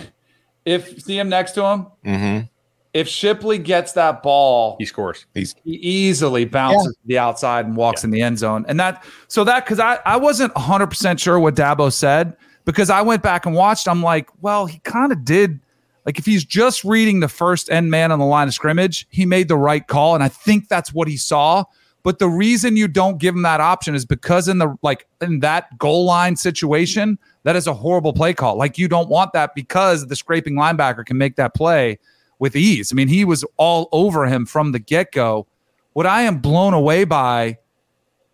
[0.65, 1.87] if see him next to him.
[2.05, 2.47] Mm-hmm
[2.95, 5.27] if Shipley gets that ball, he scores.
[5.35, 7.03] He's he easily bounces yeah.
[7.03, 8.07] to the outside and walks yeah.
[8.07, 8.65] in the end zone.
[8.69, 12.91] And that so that because I, I wasn't 100 percent sure what Dabo said because
[12.91, 13.89] I went back and watched.
[13.89, 15.59] I'm like, well, he kind of did.
[16.07, 19.25] Like if he's just reading the first end man on the line of scrimmage, he
[19.25, 21.65] made the right call, and I think that's what he saw.
[22.03, 25.41] But the reason you don't give him that option is because in the like in
[25.41, 28.57] that goal line situation, that is a horrible play call.
[28.57, 31.99] Like you don't want that because the scraping linebacker can make that play
[32.39, 32.93] with ease.
[32.93, 35.47] I mean, he was all over him from the get go.
[35.95, 37.59] What I am blown away by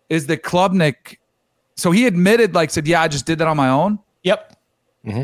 [0.09, 1.17] is that Klubnik.
[1.77, 4.57] So he admitted, like, said, "Yeah, I just did that on my own." Yep.
[5.05, 5.23] Mm-hmm.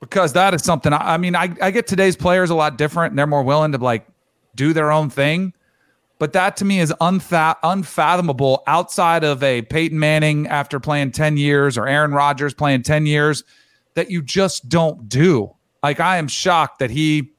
[0.00, 0.92] Because that is something.
[0.92, 3.72] I, I mean, I, I get today's players a lot different, and they're more willing
[3.72, 4.06] to like
[4.54, 5.52] do their own thing.
[6.18, 11.36] But that to me is unfa- unfathomable outside of a Peyton Manning after playing 10
[11.36, 13.44] years or Aaron Rodgers playing 10 years
[13.94, 15.54] that you just don't do.
[15.82, 17.32] Like, I am shocked that he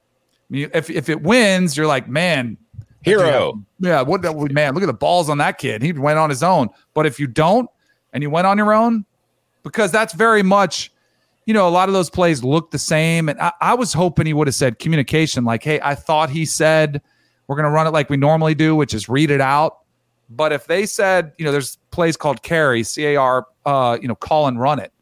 [0.52, 2.58] if if it wins, you're like, man,
[3.04, 3.62] hero.
[3.80, 4.74] Yeah, what man?
[4.74, 5.82] Look at the balls on that kid.
[5.82, 6.70] He went on his own.
[6.94, 7.70] But if you don't,
[8.14, 9.06] and you went on your own,
[9.64, 10.92] because that's very much,
[11.50, 13.28] you know, a lot of those plays look the same.
[13.28, 16.46] And I, I was hoping he would have said communication, like, hey, I thought he
[16.46, 17.02] said
[17.48, 19.80] we're going to run it like we normally do, which is read it out.
[20.30, 24.08] But if they said, you know, there's plays called carry, C A R, uh, you
[24.08, 24.94] know, call and run it,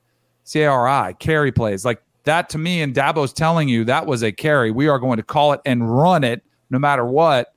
[0.46, 1.84] C A R I, carry plays.
[1.84, 4.72] Like that to me, and Dabo's telling you that was a carry.
[4.72, 7.54] We are going to call it and run it no matter what.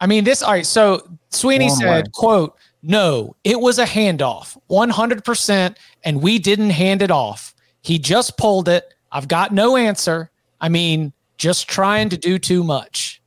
[0.00, 0.64] I mean, this, all right.
[0.64, 2.10] So Swinney Long said, way.
[2.14, 7.54] quote, no, it was a handoff 100%, and we didn't hand it off.
[7.82, 8.94] He just pulled it.
[9.12, 10.30] I've got no answer.
[10.60, 13.22] I mean, just trying to do too much.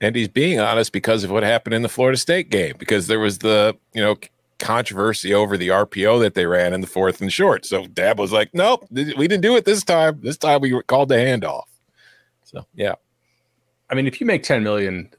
[0.00, 3.20] And he's being honest because of what happened in the Florida State game, because there
[3.20, 4.16] was the, you know,
[4.58, 7.64] controversy over the RPO that they ran in the fourth and short.
[7.66, 10.20] So Dab was like, nope, we didn't do it this time.
[10.22, 11.64] This time we called the handoff.
[12.44, 12.94] So, yeah.
[13.90, 15.10] I mean, if you make 10 million,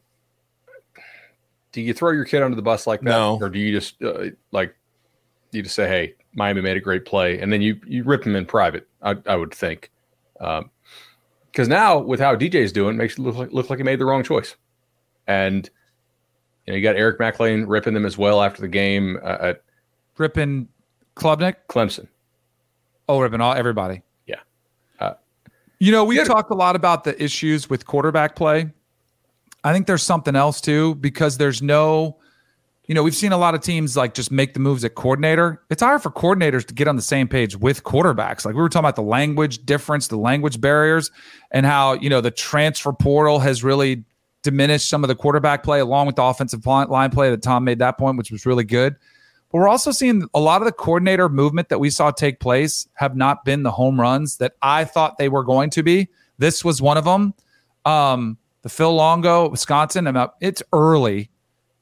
[1.72, 3.10] do you throw your kid under the bus like that?
[3.10, 3.38] No.
[3.42, 4.76] Or do you just uh, like,
[5.52, 7.40] you just say, hey, Miami made a great play.
[7.40, 9.92] And then you, you rip him in private, I, I would think.
[10.40, 10.70] Um,
[11.52, 14.06] because now with how DJ's doing, makes it look like, look like he made the
[14.06, 14.58] wrong choice.
[15.26, 15.70] And
[16.66, 19.38] you know, you got Eric Mac Lain ripping them as well after the game uh,
[19.40, 19.64] at
[20.18, 20.68] ripping
[21.16, 22.08] Klubnik, Clemson.
[23.08, 24.02] Oh, ripping all everybody.
[24.26, 24.40] Yeah.
[25.00, 25.14] Uh,
[25.80, 28.70] you know, we've talked a lot about the issues with quarterback play.
[29.64, 32.18] I think there's something else too because there's no
[32.88, 35.62] you know, we've seen a lot of teams like just make the moves at coordinator.
[35.70, 38.46] It's hard for coordinators to get on the same page with quarterbacks.
[38.46, 41.10] Like we were talking about the language difference, the language barriers,
[41.52, 44.04] and how, you know, the transfer portal has really
[44.44, 47.80] diminished some of the quarterback play along with the offensive line play that Tom made
[47.80, 48.96] that point, which was really good.
[49.52, 52.88] But we're also seeing a lot of the coordinator movement that we saw take place
[52.94, 56.08] have not been the home runs that I thought they were going to be.
[56.38, 57.34] This was one of them.
[57.86, 61.30] Um, the Phil Longo, Wisconsin, I'm up, it's early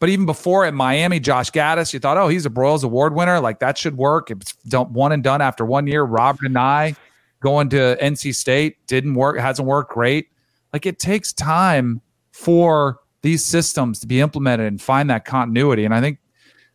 [0.04, 3.40] but even before at Miami, Josh Gattis, you thought, oh, he's a Broyles Award winner.
[3.40, 4.30] Like that should work.
[4.32, 6.04] It's one and done after one year.
[6.04, 6.98] Robert Anae
[7.40, 10.28] going to NC State didn't work, hasn't worked great.
[10.74, 12.02] Like it takes time
[12.34, 15.86] for these systems to be implemented and find that continuity.
[15.86, 16.20] And I think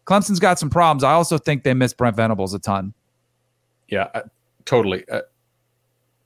[0.06, 1.04] Clemson's got some problems.
[1.04, 2.94] I also think they miss Brent Venables a ton.
[3.88, 4.22] Yeah, uh,
[4.64, 5.06] totally.
[5.10, 5.20] Uh,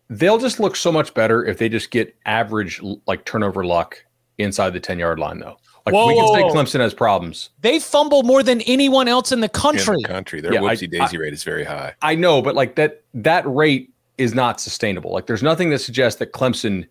[0.08, 4.04] they'll just look so much better if they just get average like turnover luck
[4.38, 5.56] inside the 10 yard line, though.
[5.84, 7.50] Like whoa, we can say Clemson has problems.
[7.60, 9.96] They fumble more than anyone else in the country.
[9.96, 11.94] In the country, their yeah, whoopsie daisy rate is very high.
[12.02, 15.12] I know, but like that that rate is not sustainable.
[15.12, 16.86] Like there's nothing that suggests that Clemson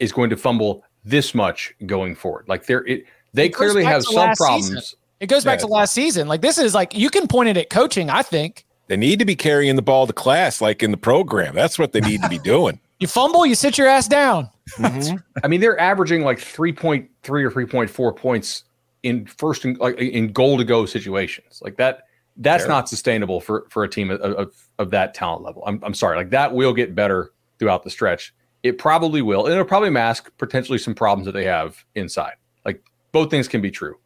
[0.00, 2.46] is going to fumble this much going forward.
[2.48, 4.66] Like there, it, they it clearly have some problems.
[4.68, 4.98] Season.
[5.20, 5.66] It goes back yeah.
[5.66, 6.26] to last season.
[6.26, 8.10] Like this is like you can point it at coaching.
[8.10, 11.54] I think they need to be carrying the ball to class, like in the program.
[11.54, 12.80] That's what they need to be doing.
[12.98, 14.48] You fumble, you sit your ass down.
[14.78, 15.16] Mm-hmm.
[15.44, 18.64] I mean, they're averaging like 3.3 or 3.4 points
[19.02, 21.60] in first and like in goal to go situations.
[21.62, 22.04] Like that,
[22.38, 25.62] that's not sustainable for for a team of, of, of that talent level.
[25.66, 26.16] I'm, I'm sorry.
[26.16, 28.34] Like that will get better throughout the stretch.
[28.62, 29.44] It probably will.
[29.44, 32.34] And it'll probably mask potentially some problems that they have inside.
[32.64, 32.82] Like
[33.12, 33.98] both things can be true.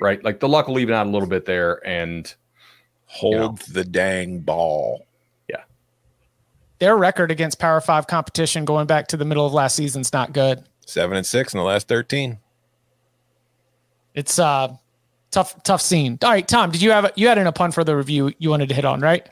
[0.00, 0.22] Right?
[0.22, 2.32] Like the luck will even out a little bit there and
[3.06, 5.05] hold you know, the dang ball
[6.78, 10.12] their record against Power Five competition going back to the middle of last season is
[10.12, 10.64] not good.
[10.86, 12.38] Seven and six in the last thirteen.
[14.14, 14.74] It's uh
[15.30, 16.18] tough tough scene.
[16.22, 18.74] All right, Tom, did you have you had an upon further review you wanted to
[18.74, 19.26] hit on, right?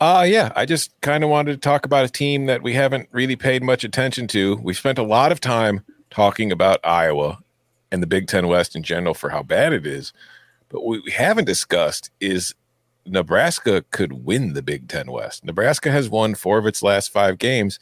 [0.00, 3.08] Uh yeah, I just kind of wanted to talk about a team that we haven't
[3.12, 4.56] really paid much attention to.
[4.56, 7.38] We spent a lot of time talking about Iowa
[7.92, 10.12] and the Big Ten West in general for how bad it is.
[10.68, 12.54] But what we haven't discussed is
[13.10, 15.44] Nebraska could win the Big Ten West.
[15.44, 17.78] Nebraska has won four of its last five games.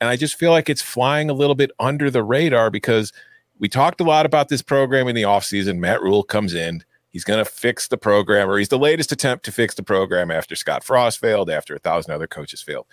[0.00, 3.12] And I just feel like it's flying a little bit under the radar because
[3.58, 5.78] we talked a lot about this program in the offseason.
[5.78, 6.82] Matt Rhule comes in.
[7.10, 10.30] He's going to fix the program, or he's the latest attempt to fix the program
[10.30, 12.86] after Scott Frost failed, after a thousand other coaches failed.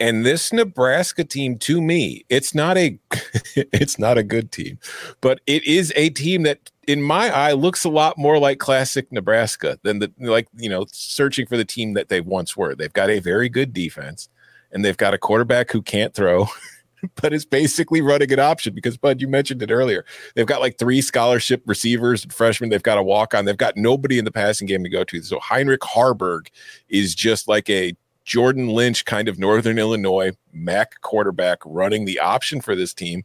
[0.00, 2.98] And this Nebraska team, to me, it's not a
[3.54, 4.78] it's not a good team,
[5.20, 9.12] but it is a team that, in my eye, looks a lot more like classic
[9.12, 12.74] Nebraska than the like you know searching for the team that they once were.
[12.74, 14.30] They've got a very good defense,
[14.72, 16.48] and they've got a quarterback who can't throw.
[17.20, 20.04] but it's basically running an option because Bud, you mentioned it earlier.
[20.34, 22.70] They've got like three scholarship receivers and freshmen.
[22.70, 23.44] They've got a walk on.
[23.44, 25.22] They've got nobody in the passing game to go to.
[25.22, 26.48] So Heinrich Haarberg
[26.88, 27.94] is just like a
[28.24, 33.24] Jordan Lynch, kind of Northern Illinois MAC quarterback, running the option for this team.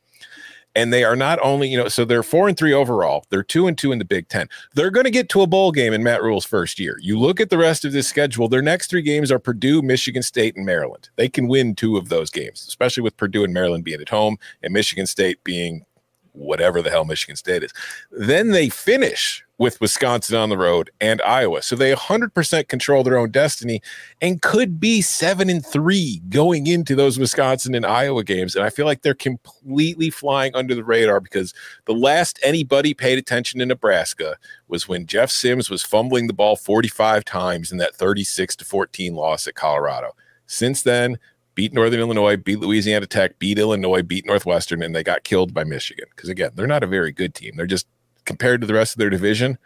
[0.77, 3.23] And they are not only, you know, so they're four and three overall.
[3.29, 4.49] They're two and two in the Big Ten.
[4.73, 6.97] They're going to get to a bowl game in Matt Rhule's first year.
[6.99, 10.21] You look at the rest of this schedule, their next three games are Purdue, Michigan
[10.21, 11.09] State, and Maryland.
[11.15, 14.35] They can win two of those games, especially with Purdue and Maryland being at home
[14.63, 15.85] and Michigan State being
[16.33, 17.71] whatever the hell Michigan State is.
[18.11, 21.62] Then they finish with Wisconsin on the road and Iowa.
[21.62, 23.82] So they 100% control their own destiny
[24.22, 28.56] and could be 7 and 3 going into those Wisconsin and Iowa games.
[28.56, 31.53] And I feel like they're completely flying under the radar because
[31.86, 34.38] the last anybody paid attention to Nebraska
[34.68, 39.16] was when Jeff Sims was fumbling the ball 45 times in that 36 to 14
[39.16, 40.16] loss at Colorado.
[40.47, 41.18] Since then,
[41.56, 45.64] beat Northern Illinois, beat Louisiana Tech, beat Illinois, beat Northwestern, and they got killed by
[45.64, 46.06] Michigan.
[46.10, 47.53] Because again, they're not a very good team.
[47.56, 47.88] They're just
[48.26, 49.57] compared to the rest of their division,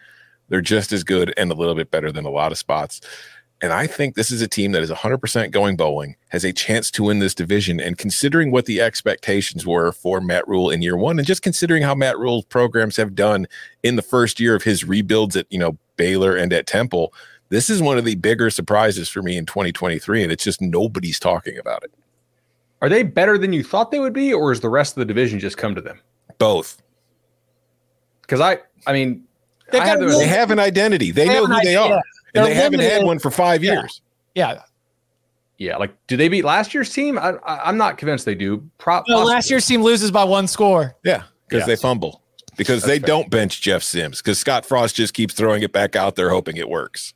[0.49, 3.01] they're just as good and a little bit better than a lot of spots.
[3.61, 6.89] And I think this is a team that is 100% going bowling, has a chance
[6.91, 7.79] to win this division.
[7.79, 11.83] And considering what the expectations were for Matt Rhule in year one, and just considering
[11.83, 13.47] how Matt Rhule's programs have done
[13.83, 17.13] in the first year of his rebuilds at, you know, Baylor and at Temple,
[17.49, 21.19] this is one of the bigger surprises for me in 2023, and it's just nobody's
[21.19, 21.91] talking about it.
[22.81, 25.05] Are they better than you thought they would be, or is the rest of the
[25.05, 25.99] division just come to them?
[26.37, 26.81] Both.
[28.29, 29.23] Because I, I mean,
[29.73, 31.09] I have, they have an identity.
[31.09, 31.71] They, they know who idea.
[31.71, 32.01] they are,
[32.35, 34.01] and they haven't had one for five years.
[34.35, 34.53] Yeah.
[34.53, 34.61] yeah.
[35.57, 37.17] Yeah, like do they beat last year's team?
[37.17, 38.63] I, am not convinced they do.
[38.77, 40.95] Pro- no, last year's team loses by one score.
[41.03, 41.67] Yeah, because yes.
[41.67, 42.21] they fumble.
[42.55, 43.07] Because That's they fair.
[43.07, 44.21] don't bench Jeff Sims.
[44.21, 47.13] Because Scott Frost just keeps throwing it back out there, hoping it works.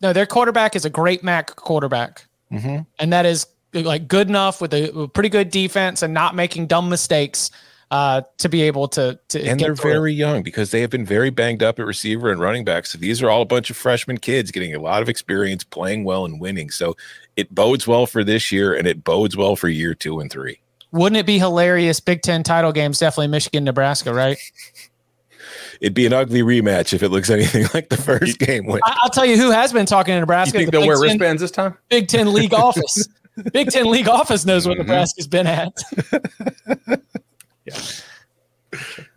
[0.00, 2.78] No, their quarterback is a great MAC quarterback, mm-hmm.
[2.98, 6.66] and that is like good enough with a, a, pretty good defense and not making
[6.66, 7.50] dumb mistakes
[7.94, 9.94] uh, to be able to to and get they're through it.
[9.94, 12.86] very young because they have been very banged up at receiver and running back.
[12.86, 16.02] So these are all a bunch of freshman kids getting a lot of experience, playing
[16.02, 16.70] well and winning.
[16.70, 16.96] So
[17.36, 20.58] it bodes well for this year, and it bodes well for year two and three.
[20.90, 22.00] Wouldn't it be hilarious?
[22.00, 24.38] Big Ten title games, definitely Michigan, Nebraska, right?
[25.80, 28.66] It'd be an ugly rematch if it looks anything like the first game.
[28.66, 28.82] Went.
[28.84, 30.58] I, I'll tell you who has been talking to You Nebraska.
[30.58, 31.76] think the they'll Big wear Ten- wristbands this time?
[31.90, 33.06] Big Ten league office.
[33.52, 34.82] Big Ten league office knows what Mhm.
[34.82, 35.72] Nebraska's been at.
[37.66, 37.80] Yeah.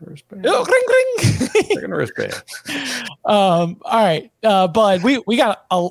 [0.01, 0.45] Wristband.
[0.47, 1.65] Oh, ring, ring.
[1.73, 2.33] Second wristband.
[3.25, 5.89] um, all right, uh, Bud, we we got a.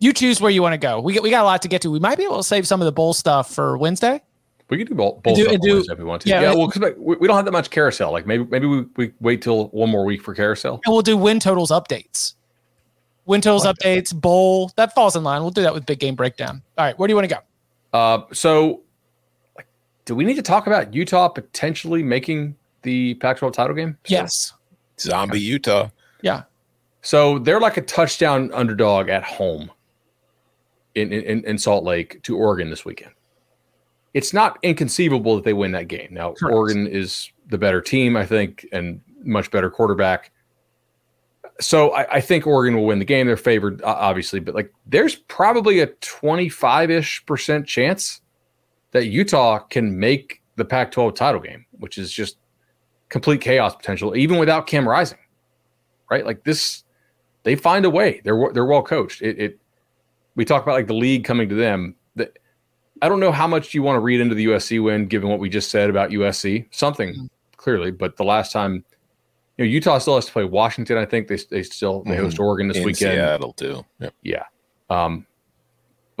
[0.00, 1.00] You choose where you want to go.
[1.00, 1.90] We got we got a lot to get to.
[1.90, 4.20] We might be able to save some of the bowl stuff for Wednesday.
[4.68, 6.28] We could do both, both do- stuff do- Wednesday if we want to.
[6.28, 8.10] yeah, Yeah, well, because we, we don't have that much carousel.
[8.10, 10.80] Like maybe maybe we, we wait till one more week for carousel.
[10.84, 12.34] And we'll do win totals updates.
[13.24, 14.72] Win totals updates, bowl.
[14.76, 15.42] That falls in line.
[15.42, 16.62] We'll do that with big game breakdown.
[16.76, 17.40] All right, where do you want to go?
[17.96, 18.80] Uh, so, like,
[20.04, 23.96] do we need to talk about Utah potentially making the Pac-12 title game?
[24.06, 24.52] Yes.
[24.98, 25.90] Zombie Utah.
[26.22, 26.42] Yeah.
[27.02, 29.70] So they're like a touchdown underdog at home
[30.94, 33.12] in, in, in Salt Lake to Oregon this weekend.
[34.14, 36.08] It's not inconceivable that they win that game.
[36.10, 36.54] Now, Correct.
[36.54, 40.30] Oregon is the better team, I think, and much better quarterback.
[41.60, 43.26] So I, I think Oregon will win the game.
[43.26, 48.21] They're favored, obviously, but like there's probably a 25 ish percent chance
[48.92, 52.38] that Utah can make the Pac 12 title game, which is just
[53.08, 55.18] complete chaos potential, even without Cam Rising
[56.12, 56.26] right?
[56.26, 56.84] Like this,
[57.42, 58.20] they find a way.
[58.22, 59.22] They're they're well coached.
[59.22, 59.58] It, it
[60.36, 61.96] we talk about like the league coming to them.
[62.16, 62.38] That
[63.00, 65.38] I don't know how much you want to read into the USC win, given what
[65.40, 66.66] we just said about USC.
[66.70, 68.84] Something clearly, but the last time,
[69.56, 70.98] you know, Utah still has to play Washington.
[70.98, 72.44] I think they they still they host Mhm.
[72.44, 73.14] Oregon this In weekend.
[73.14, 73.84] Seattle too.
[74.00, 74.14] Yep.
[74.22, 74.44] Yeah,
[74.90, 75.26] um,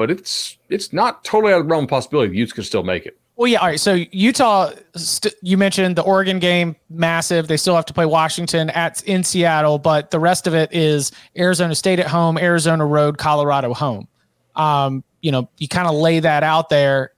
[0.02, 2.32] but it's it's not totally out of the realm of possibility.
[2.32, 3.16] The Utes could still make it.
[3.36, 3.58] Well, yeah.
[3.58, 3.78] All right.
[3.78, 7.46] So Utah, st- you mentioned the Oregon game, massive.
[7.46, 11.12] They still have to play Washington at in Seattle, but the rest of it is
[11.38, 14.08] Arizona State at home, Arizona road, Colorado home.
[14.56, 17.12] Um, you know, you kind of lay that out there.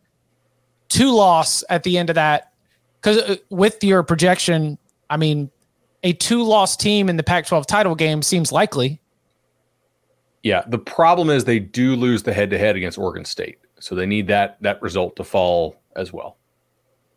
[0.91, 2.53] Two loss at the end of that,
[3.01, 4.76] because with your projection,
[5.09, 5.51] I mean,
[6.03, 9.01] a two loss team in the Pac-12 title game seems likely.
[10.45, 13.95] Yeah, the problem is they do lose the head to head against Oregon State, so
[13.95, 16.36] they need that that result to fall as well.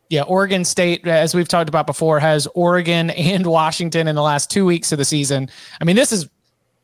[0.09, 4.49] Yeah, Oregon State, as we've talked about before, has Oregon and Washington in the last
[4.49, 5.49] two weeks of the season.
[5.81, 6.29] I mean, this is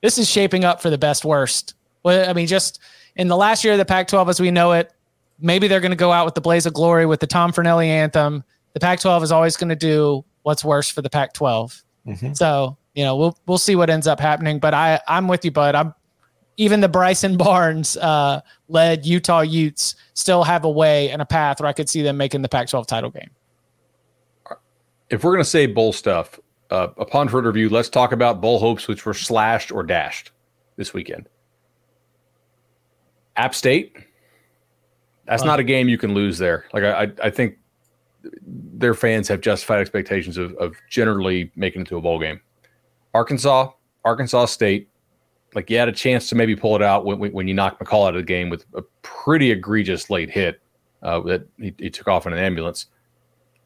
[0.02, 1.76] this is shaping up for the best worst.
[2.04, 2.82] Well, I mean, just
[3.16, 4.92] in the last year of the Pac-12 as we know it,
[5.40, 7.88] maybe they're going to go out with the blaze of glory with the Tom Fornelli
[7.88, 8.44] anthem.
[8.74, 11.84] The Pac-12 is always going to do what's worse for the Pac-12.
[12.06, 12.34] Mm-hmm.
[12.34, 14.60] So you know, we'll we'll see what ends up happening.
[14.60, 15.76] But I I'm with you, bud.
[15.76, 15.94] I'm
[16.58, 21.60] even the Bryson Barnes uh, led Utah Utes still have a way and a path
[21.60, 23.30] where I could see them making the Pac-12 title game.
[25.10, 26.40] If we're going to say bowl stuff,
[26.70, 30.32] uh, upon further review, let's talk about bowl hopes which were slashed or dashed
[30.76, 31.28] this weekend.
[33.36, 33.96] App State,
[35.26, 35.48] that's Uh.
[35.48, 36.66] not a game you can lose there.
[36.74, 37.58] Like I, I, I think
[38.42, 42.40] their fans have justified expectations of, of generally making it to a bowl game.
[43.14, 43.70] Arkansas,
[44.06, 44.90] Arkansas State,
[45.56, 47.82] like you had a chance to maybe pull it out when, when when you knocked
[47.84, 50.62] McCall out of the game with a pretty egregious late hit
[51.02, 52.88] uh, that he, he took off in an ambulance.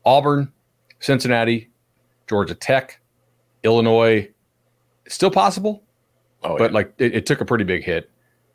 [0.05, 0.51] Auburn,
[0.99, 1.69] Cincinnati,
[2.27, 2.99] Georgia Tech,
[3.63, 4.29] Illinois,
[5.07, 5.83] still possible,
[6.43, 8.09] Oh, but like it, it took a pretty big hit.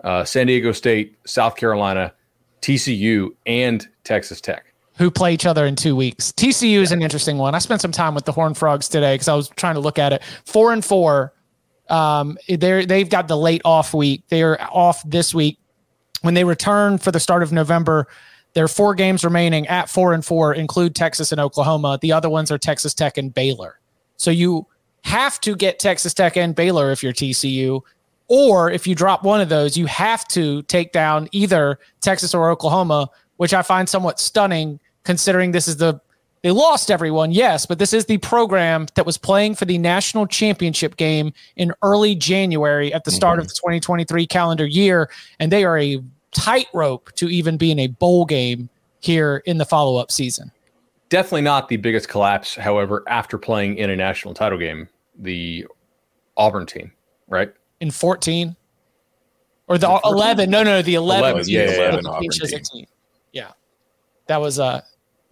[0.05, 2.13] Uh, San Diego State, South Carolina,
[2.61, 4.65] TCU, and Texas Tech.
[4.99, 6.33] who play each other in two weeks.
[6.33, 7.55] TCU is an interesting one.
[7.55, 9.99] I spent some time with the Horned Frogs today because I was trying to look
[9.99, 10.23] at it.
[10.45, 11.33] Four and four.
[11.89, 14.25] Um, they're they've got the late off week.
[14.29, 15.59] They are off this week.
[16.23, 18.07] When they return for the start of November,
[18.55, 21.99] there are four games remaining at four and four, include Texas and Oklahoma.
[22.01, 23.81] The other ones are Texas Tech and Baylor.
[24.17, 24.67] So you
[25.05, 27.81] have to get Texas Tech and Baylor if you're TCU.
[28.29, 32.51] Or if you drop one of those, you have to take down either Texas or
[32.51, 36.01] Oklahoma, which I find somewhat stunning considering this is the
[36.43, 40.27] they lost everyone, yes, but this is the program that was playing for the national
[40.27, 45.09] championship game in early January at the start of the 2023 calendar year.
[45.39, 46.03] And they are a
[46.33, 50.51] tightrope to even be in a bowl game here in the follow up season.
[51.11, 55.67] Definitely not the biggest collapse, however, after playing in a national title game, the
[56.37, 56.91] Auburn team,
[57.29, 57.53] right?
[57.81, 58.57] In 14
[59.69, 60.51] or the 11.
[60.51, 61.31] No, no, the 11.
[61.31, 61.89] 11, yeah, yeah, yeah.
[61.91, 62.65] 11 Auburn Each as a team.
[62.73, 62.87] team.
[63.33, 63.53] Yeah.
[64.27, 64.81] That was uh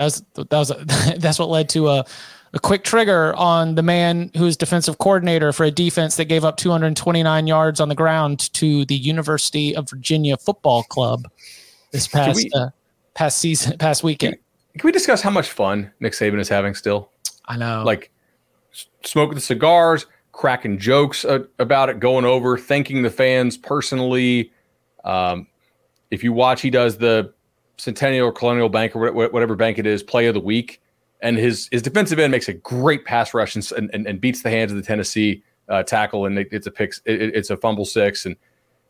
[0.00, 0.68] that was that was
[1.18, 2.04] that's what led to a
[2.52, 6.44] a quick trigger on the man who is defensive coordinator for a defense that gave
[6.44, 11.30] up 229 yards on the ground to the University of Virginia Football Club
[11.92, 12.70] this past we- uh,
[13.14, 14.36] past season past weekend.
[14.78, 17.10] Can we discuss how much fun Nick Saban is having still?
[17.46, 17.82] I know.
[17.84, 18.10] Like
[19.04, 24.50] smoking the cigars, cracking jokes uh, about it, going over, thanking the fans personally.
[25.04, 25.46] Um,
[26.10, 27.34] if you watch, he does the
[27.80, 30.80] Centennial or Colonial Bank or whatever bank it is, play of the week.
[31.22, 34.48] And his his defensive end makes a great pass rush and, and, and, beats the
[34.50, 37.84] hands of the Tennessee uh, tackle, and it, it's a pick, it- it's a fumble
[37.84, 38.24] six.
[38.24, 38.36] And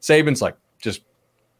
[0.00, 1.02] Saban's like just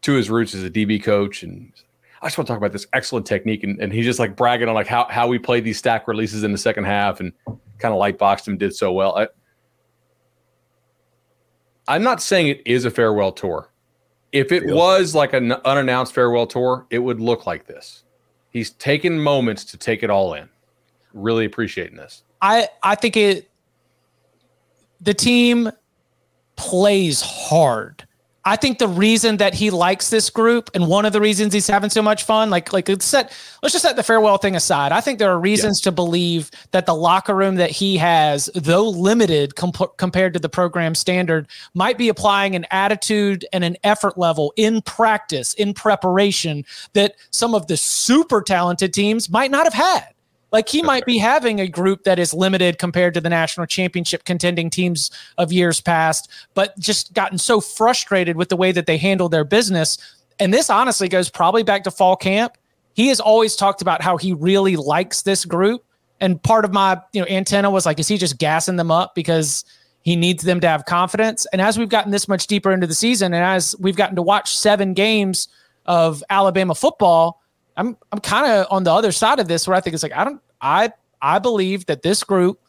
[0.03, 1.73] to his roots as a DB coach, and
[2.21, 3.63] I just want to talk about this excellent technique.
[3.65, 6.43] And, and he's just like bragging on like how how we played these stack releases
[6.43, 7.33] in the second half, and
[7.77, 9.17] kind of light boxed him, did so well.
[9.17, 9.27] I,
[11.87, 13.70] I'm not saying it is a farewell tour.
[14.31, 18.03] If it was like an unannounced farewell tour, it would look like this.
[18.49, 20.49] He's taken moments to take it all in.
[21.13, 22.23] Really appreciating this.
[22.41, 23.49] I I think it
[25.01, 25.69] the team
[26.55, 28.07] plays hard.
[28.43, 31.67] I think the reason that he likes this group and one of the reasons he's
[31.67, 33.31] having so much fun, like like let's set
[33.61, 34.91] let's just set the farewell thing aside.
[34.91, 38.89] I think there are reasons to believe that the locker room that he has, though
[38.89, 44.17] limited comp- compared to the program standard, might be applying an attitude and an effort
[44.17, 49.73] level in practice, in preparation that some of the super talented teams might not have
[49.73, 50.07] had.
[50.51, 54.25] Like he might be having a group that is limited compared to the national championship
[54.25, 58.97] contending teams of years past, but just gotten so frustrated with the way that they
[58.97, 59.97] handle their business.
[60.39, 62.57] And this honestly goes probably back to fall camp.
[62.93, 65.85] He has always talked about how he really likes this group.
[66.19, 69.15] And part of my, you know, antenna was like, is he just gassing them up
[69.15, 69.63] because
[70.03, 71.47] he needs them to have confidence?
[71.53, 74.21] And as we've gotten this much deeper into the season, and as we've gotten to
[74.21, 75.47] watch seven games
[75.85, 77.40] of Alabama football,
[77.77, 80.15] I'm I'm kind of on the other side of this where I think it's like
[80.15, 80.91] I don't I
[81.21, 82.59] I believe that this group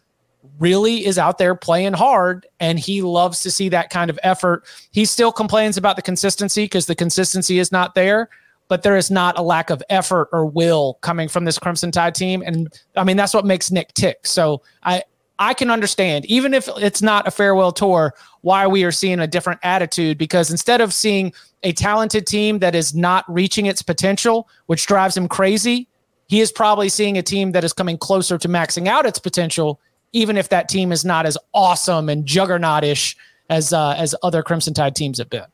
[0.58, 4.64] really is out there playing hard and he loves to see that kind of effort.
[4.90, 8.28] He still complains about the consistency because the consistency is not there,
[8.68, 12.14] but there is not a lack of effort or will coming from this Crimson Tide
[12.14, 14.26] team and I mean that's what makes Nick tick.
[14.26, 15.04] So I
[15.42, 19.26] I can understand, even if it's not a farewell tour, why we are seeing a
[19.26, 20.16] different attitude.
[20.16, 21.32] Because instead of seeing
[21.64, 25.88] a talented team that is not reaching its potential, which drives him crazy,
[26.28, 29.80] he is probably seeing a team that is coming closer to maxing out its potential,
[30.12, 33.16] even if that team is not as awesome and juggernautish
[33.50, 35.46] as uh, as other Crimson Tide teams have been.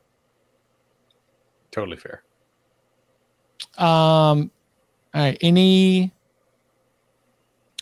[1.71, 2.21] Totally fair.
[3.79, 4.51] Um,
[5.15, 5.37] all right.
[5.41, 6.11] Any?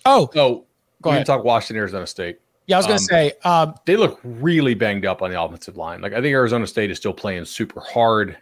[0.06, 0.67] Oh, oh,
[1.02, 1.26] Go ahead.
[1.26, 2.40] can talk Washington, Arizona State.
[2.66, 3.34] Yeah, I was gonna Um, say.
[3.44, 6.02] Um, they look really banged up on the offensive line.
[6.02, 8.38] Like I think Arizona State is still playing super hard,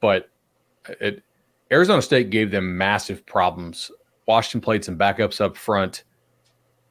[0.00, 0.28] but
[1.00, 1.22] it,
[1.70, 3.90] Arizona State gave them massive problems.
[4.26, 6.04] Washington played some backups up front.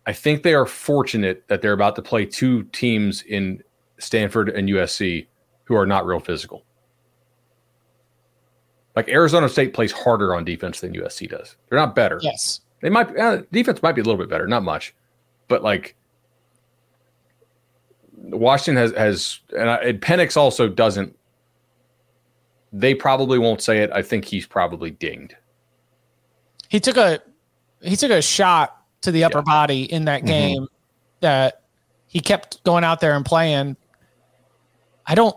[0.07, 3.61] I think they are fortunate that they're about to play two teams in
[3.99, 5.27] Stanford and USC
[5.65, 6.63] who are not real physical.
[8.95, 11.55] Like Arizona State plays harder on defense than USC does.
[11.69, 12.19] They're not better.
[12.21, 12.61] Yes.
[12.81, 14.93] They might uh, defense might be a little bit better, not much,
[15.51, 15.95] but like
[18.17, 21.15] Washington has has and, I, and Penix also doesn't.
[22.73, 23.91] They probably won't say it.
[23.93, 25.35] I think he's probably dinged.
[26.69, 27.19] he took a
[27.81, 30.27] he took a shot to the upper body in that Mhm.
[30.27, 30.67] game
[31.19, 31.63] that
[32.07, 33.75] he kept going out there and playing.
[35.05, 35.35] I don't.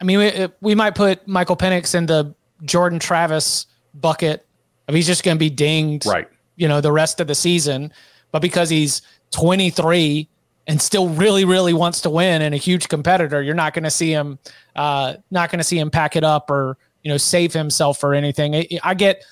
[0.00, 4.46] I mean, we, we might put Michael Penix in the Jordan Travis bucket.
[4.86, 6.28] Of he's just going to be dinged, right?
[6.56, 7.92] You know, the rest of the season.
[8.32, 10.28] But because he's 23
[10.66, 13.90] and still really, really wants to win and a huge competitor, you're not going to
[13.90, 14.38] see him,
[14.76, 18.14] uh, not going to see him pack it up or you know save himself or
[18.14, 18.54] anything.
[18.54, 19.24] I, I get.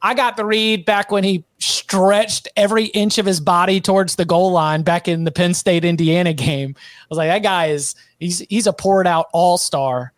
[0.00, 4.24] I got the read back when he stretched every inch of his body towards the
[4.24, 6.76] goal line back in the Penn State Indiana game.
[6.78, 10.12] I was like, that guy is he's he's a poured out all star.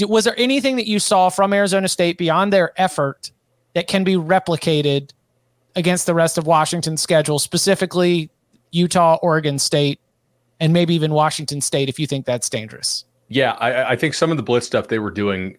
[0.00, 3.32] Was there anything that you saw from Arizona State beyond their effort
[3.74, 5.10] that can be replicated
[5.74, 8.30] against the rest of Washington's schedule, specifically
[8.72, 10.00] Utah, Oregon State,
[10.60, 13.04] and maybe even Washington State, if you think that's dangerous?
[13.28, 15.56] Yeah, I, I think some of the blitz stuff they were doing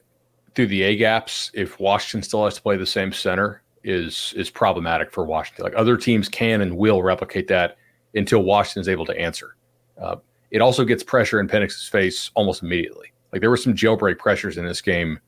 [0.56, 4.50] through the A gaps, if Washington still has to play the same center, is is
[4.50, 5.64] problematic for Washington.
[5.64, 7.78] Like other teams can and will replicate that
[8.16, 9.56] until Washington is able to answer.
[10.02, 10.18] Uh,
[10.52, 13.12] it also gets pressure in Penix's face almost immediately.
[13.32, 15.20] Like there were some jailbreak pressures in this game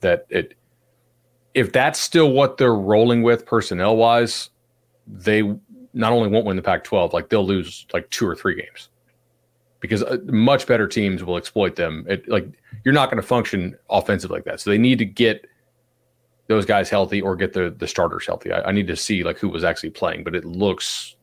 [0.00, 0.54] that it.
[1.52, 4.50] If that's still what they're rolling with personnel wise,
[5.06, 5.42] they
[5.94, 8.88] not only won't win the Pac-12, like they'll lose like two or three games
[9.80, 12.04] because uh, much better teams will exploit them.
[12.08, 12.46] It, like
[12.84, 14.60] you're not going to function offensive like that.
[14.60, 15.46] So they need to get
[16.46, 18.52] those guys healthy or get the the starters healthy.
[18.52, 21.16] I, I need to see like who was actually playing, but it looks,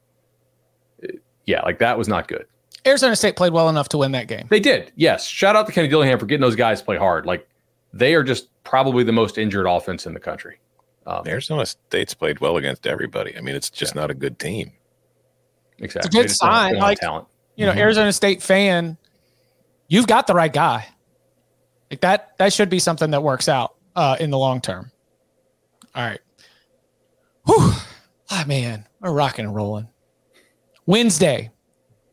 [1.45, 2.45] yeah, like that was not good.
[2.85, 4.47] Arizona State played well enough to win that game.
[4.49, 5.27] They did, yes.
[5.27, 7.25] Shout out to Kenny Dillingham for getting those guys to play hard.
[7.25, 7.47] Like
[7.93, 10.59] they are just probably the most injured offense in the country.
[11.05, 13.35] Um, Arizona State's played well against everybody.
[13.37, 14.71] I mean, it's just not a good team.
[15.79, 16.07] exactly.
[16.07, 17.27] It's a good They just don't have- sign, they don't have like- talent.
[17.55, 18.97] you know, Arizona State fan,
[19.87, 20.87] you've got the right guy.
[21.89, 24.91] Like that, that should be something that works out uh, in the long term.
[25.95, 26.21] All right.
[27.45, 27.71] Whew.
[28.29, 29.87] Ah, man, we're rocking and rolling.
[30.85, 31.51] Wednesday.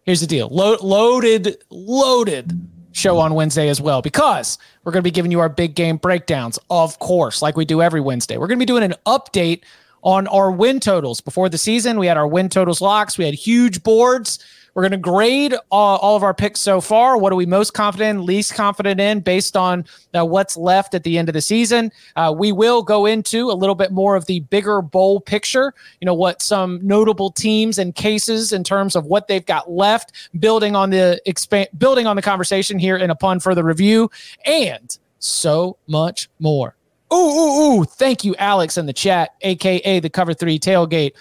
[0.04, 0.48] Here's the deal.
[0.48, 2.50] Lo- loaded, loaded
[2.92, 5.96] show on Wednesday as well because we're going to be giving you our big game
[5.96, 8.36] breakdowns, of course, like we do every Wednesday.
[8.36, 9.62] We're going to be doing an update
[10.02, 11.20] on our win totals.
[11.20, 13.18] Before the season, we had our win totals locks.
[13.18, 14.38] We had huge boards.
[14.78, 17.18] We're going to grade all, all of our picks so far.
[17.18, 19.84] What are we most confident in, least confident in, based on
[20.16, 21.90] uh, what's left at the end of the season?
[22.14, 25.74] Uh, we will go into a little bit more of the bigger bowl picture.
[26.00, 30.12] You know what some notable teams and cases in terms of what they've got left,
[30.38, 34.08] building on the expand, building on the conversation here in upon further review,
[34.46, 36.76] and so much more.
[37.12, 37.84] Ooh, ooh, ooh!
[37.84, 41.14] Thank you, Alex, in the chat, aka the Cover Three Tailgate,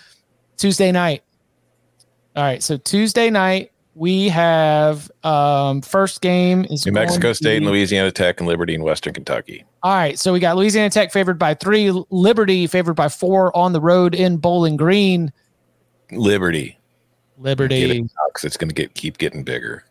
[0.58, 1.24] Tuesday night.
[2.38, 7.57] All right, so Tuesday night we have um first game is New Mexico to State
[7.57, 9.65] and Louisiana Tech and Liberty and Western Kentucky.
[9.81, 13.73] All right, so we got Louisiana Tech favored by three, Liberty favored by four on
[13.73, 15.34] the road in Bowling Green.
[16.11, 16.77] Liberty.
[17.39, 17.88] Liberty.
[17.88, 19.84] Get it because it's going to get keep getting bigger.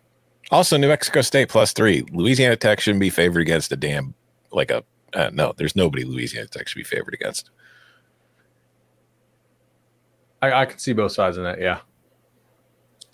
[0.53, 2.05] Also, New Mexico State plus three.
[2.13, 4.15] Louisiana Tech shouldn't be favored against a damn
[4.53, 5.53] like a uh, no.
[5.57, 7.51] There's nobody Louisiana Tech should be favored against.
[10.41, 11.61] I, I can see both sides in that.
[11.61, 11.81] Yeah.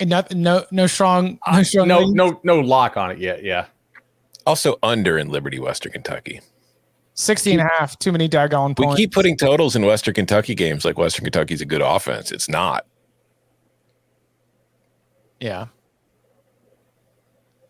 [0.01, 1.89] And no, no, no strong, no strong.
[1.89, 2.14] No, lead.
[2.14, 3.44] no, no lock on it yet.
[3.44, 3.66] Yeah.
[4.47, 6.40] Also, under in Liberty, Western Kentucky.
[7.14, 7.98] 60 and a half.
[7.98, 11.66] Too many daggone We keep putting totals in Western Kentucky games like Western Kentucky's a
[11.66, 12.32] good offense.
[12.32, 12.86] It's not.
[15.40, 15.66] yeah.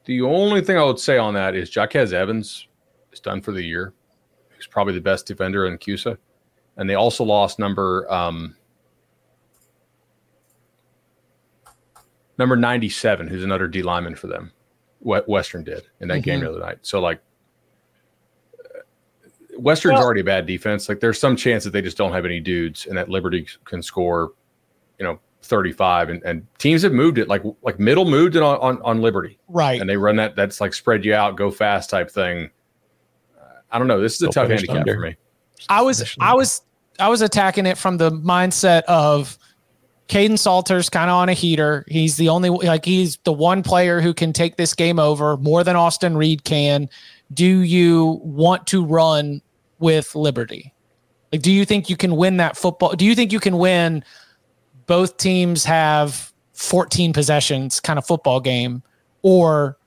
[0.04, 2.66] The only thing I would say on that is JaQues Evans
[3.12, 3.92] is done for the year.
[4.56, 6.16] He's probably the best defender in CUSA.
[6.76, 8.56] And they also lost number um,
[12.42, 14.50] number 97, who's another D lineman for them.
[15.00, 16.44] We- Western did in that game Mhm.
[16.44, 16.78] the other night.
[16.82, 17.20] So like
[18.64, 18.78] uh,
[19.58, 20.88] Western's Well- already a bad defense.
[20.88, 23.80] Like there's some chance that they just don't have any dudes and that Liberty can
[23.82, 24.32] score,
[24.98, 28.58] you know, 35 and, and teams have moved it like like middle moved it on,
[28.58, 29.80] on, on Liberty Right.
[29.80, 32.50] and they run that that's like spread you out, go fast type thing.
[33.40, 34.00] Uh, I don't know.
[34.00, 34.94] This is a tough handicap under.
[34.94, 35.16] for me.
[35.68, 36.62] I was, I was,
[36.98, 39.36] I was attacking it from the mindset of
[40.08, 41.84] Kaidon Salter's kind of on a heater.
[41.88, 45.64] He's the only, like, he's the one player who can take this game over more
[45.64, 46.88] than Austin Reed can.
[47.32, 49.40] Do you want to run
[49.78, 50.74] with Liberty?
[51.32, 52.94] Like, do you think you can win that football?
[52.94, 54.04] Do you think you can win?
[54.86, 58.82] Both teams have 14 possessions kind of football game,
[59.22, 59.78] or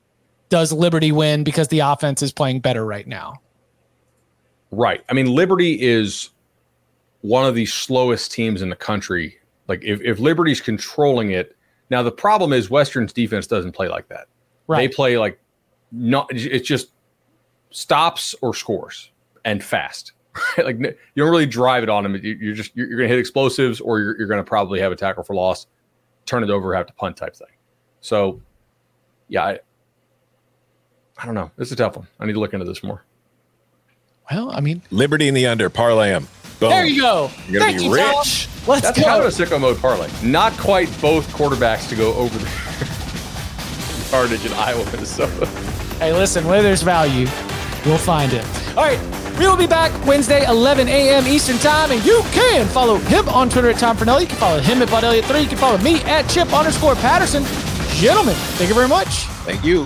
[0.50, 3.36] does Liberty win because the offense is playing better right now?
[4.72, 5.04] Right.
[5.10, 6.32] I mean, Liberty is
[7.22, 9.38] one of the slowest teams in the country.
[9.68, 11.56] Like if, if Liberty's controlling it,
[11.90, 14.28] now the problem is Western's defense doesn't play like that.
[14.68, 14.90] Right.
[14.90, 15.40] They play like
[15.92, 16.92] not it's just
[17.72, 19.12] stops or scores
[19.44, 20.14] and fast.
[20.58, 22.16] like you don't really drive it on them.
[22.16, 24.80] You- You're just you're, you're going to hit explosives or you're, you're going to probably
[24.82, 25.68] have a tackle for loss,
[26.26, 27.48] turn it over, have to punt type thing.
[28.02, 28.42] So,
[29.30, 29.60] yeah, I,
[31.18, 31.50] I don't know.
[31.56, 32.08] This is a tough one.
[32.20, 33.04] I need to look into this more.
[34.30, 36.28] Well, I mean, Liberty in the under, parlay them.
[36.60, 36.70] Boom.
[36.70, 37.32] there you go.
[37.48, 38.24] You're gonna Thank be you, Tom.
[38.66, 38.68] Rich.
[38.68, 39.06] Let's That's go.
[39.06, 40.10] kind of a sicko mode parlay.
[40.24, 42.46] Not quite both quarterbacks to go over the
[44.12, 45.46] yardage in Iowa, Minnesota.
[46.00, 47.28] Hey, listen, where there's value,
[47.86, 48.46] we'll find it.
[48.76, 49.00] All right,
[49.38, 51.28] we will be back Wednesday, 11 a.m.
[51.28, 54.22] Eastern Time, and you can follow him on Twitter at Tom Fornelli.
[54.22, 55.44] You can follow him at Bud Elliott3.
[55.44, 57.44] You can follow me at Chip underscore Patterson.
[58.00, 59.26] Gentlemen, thank you very much.
[59.46, 59.86] Thank you.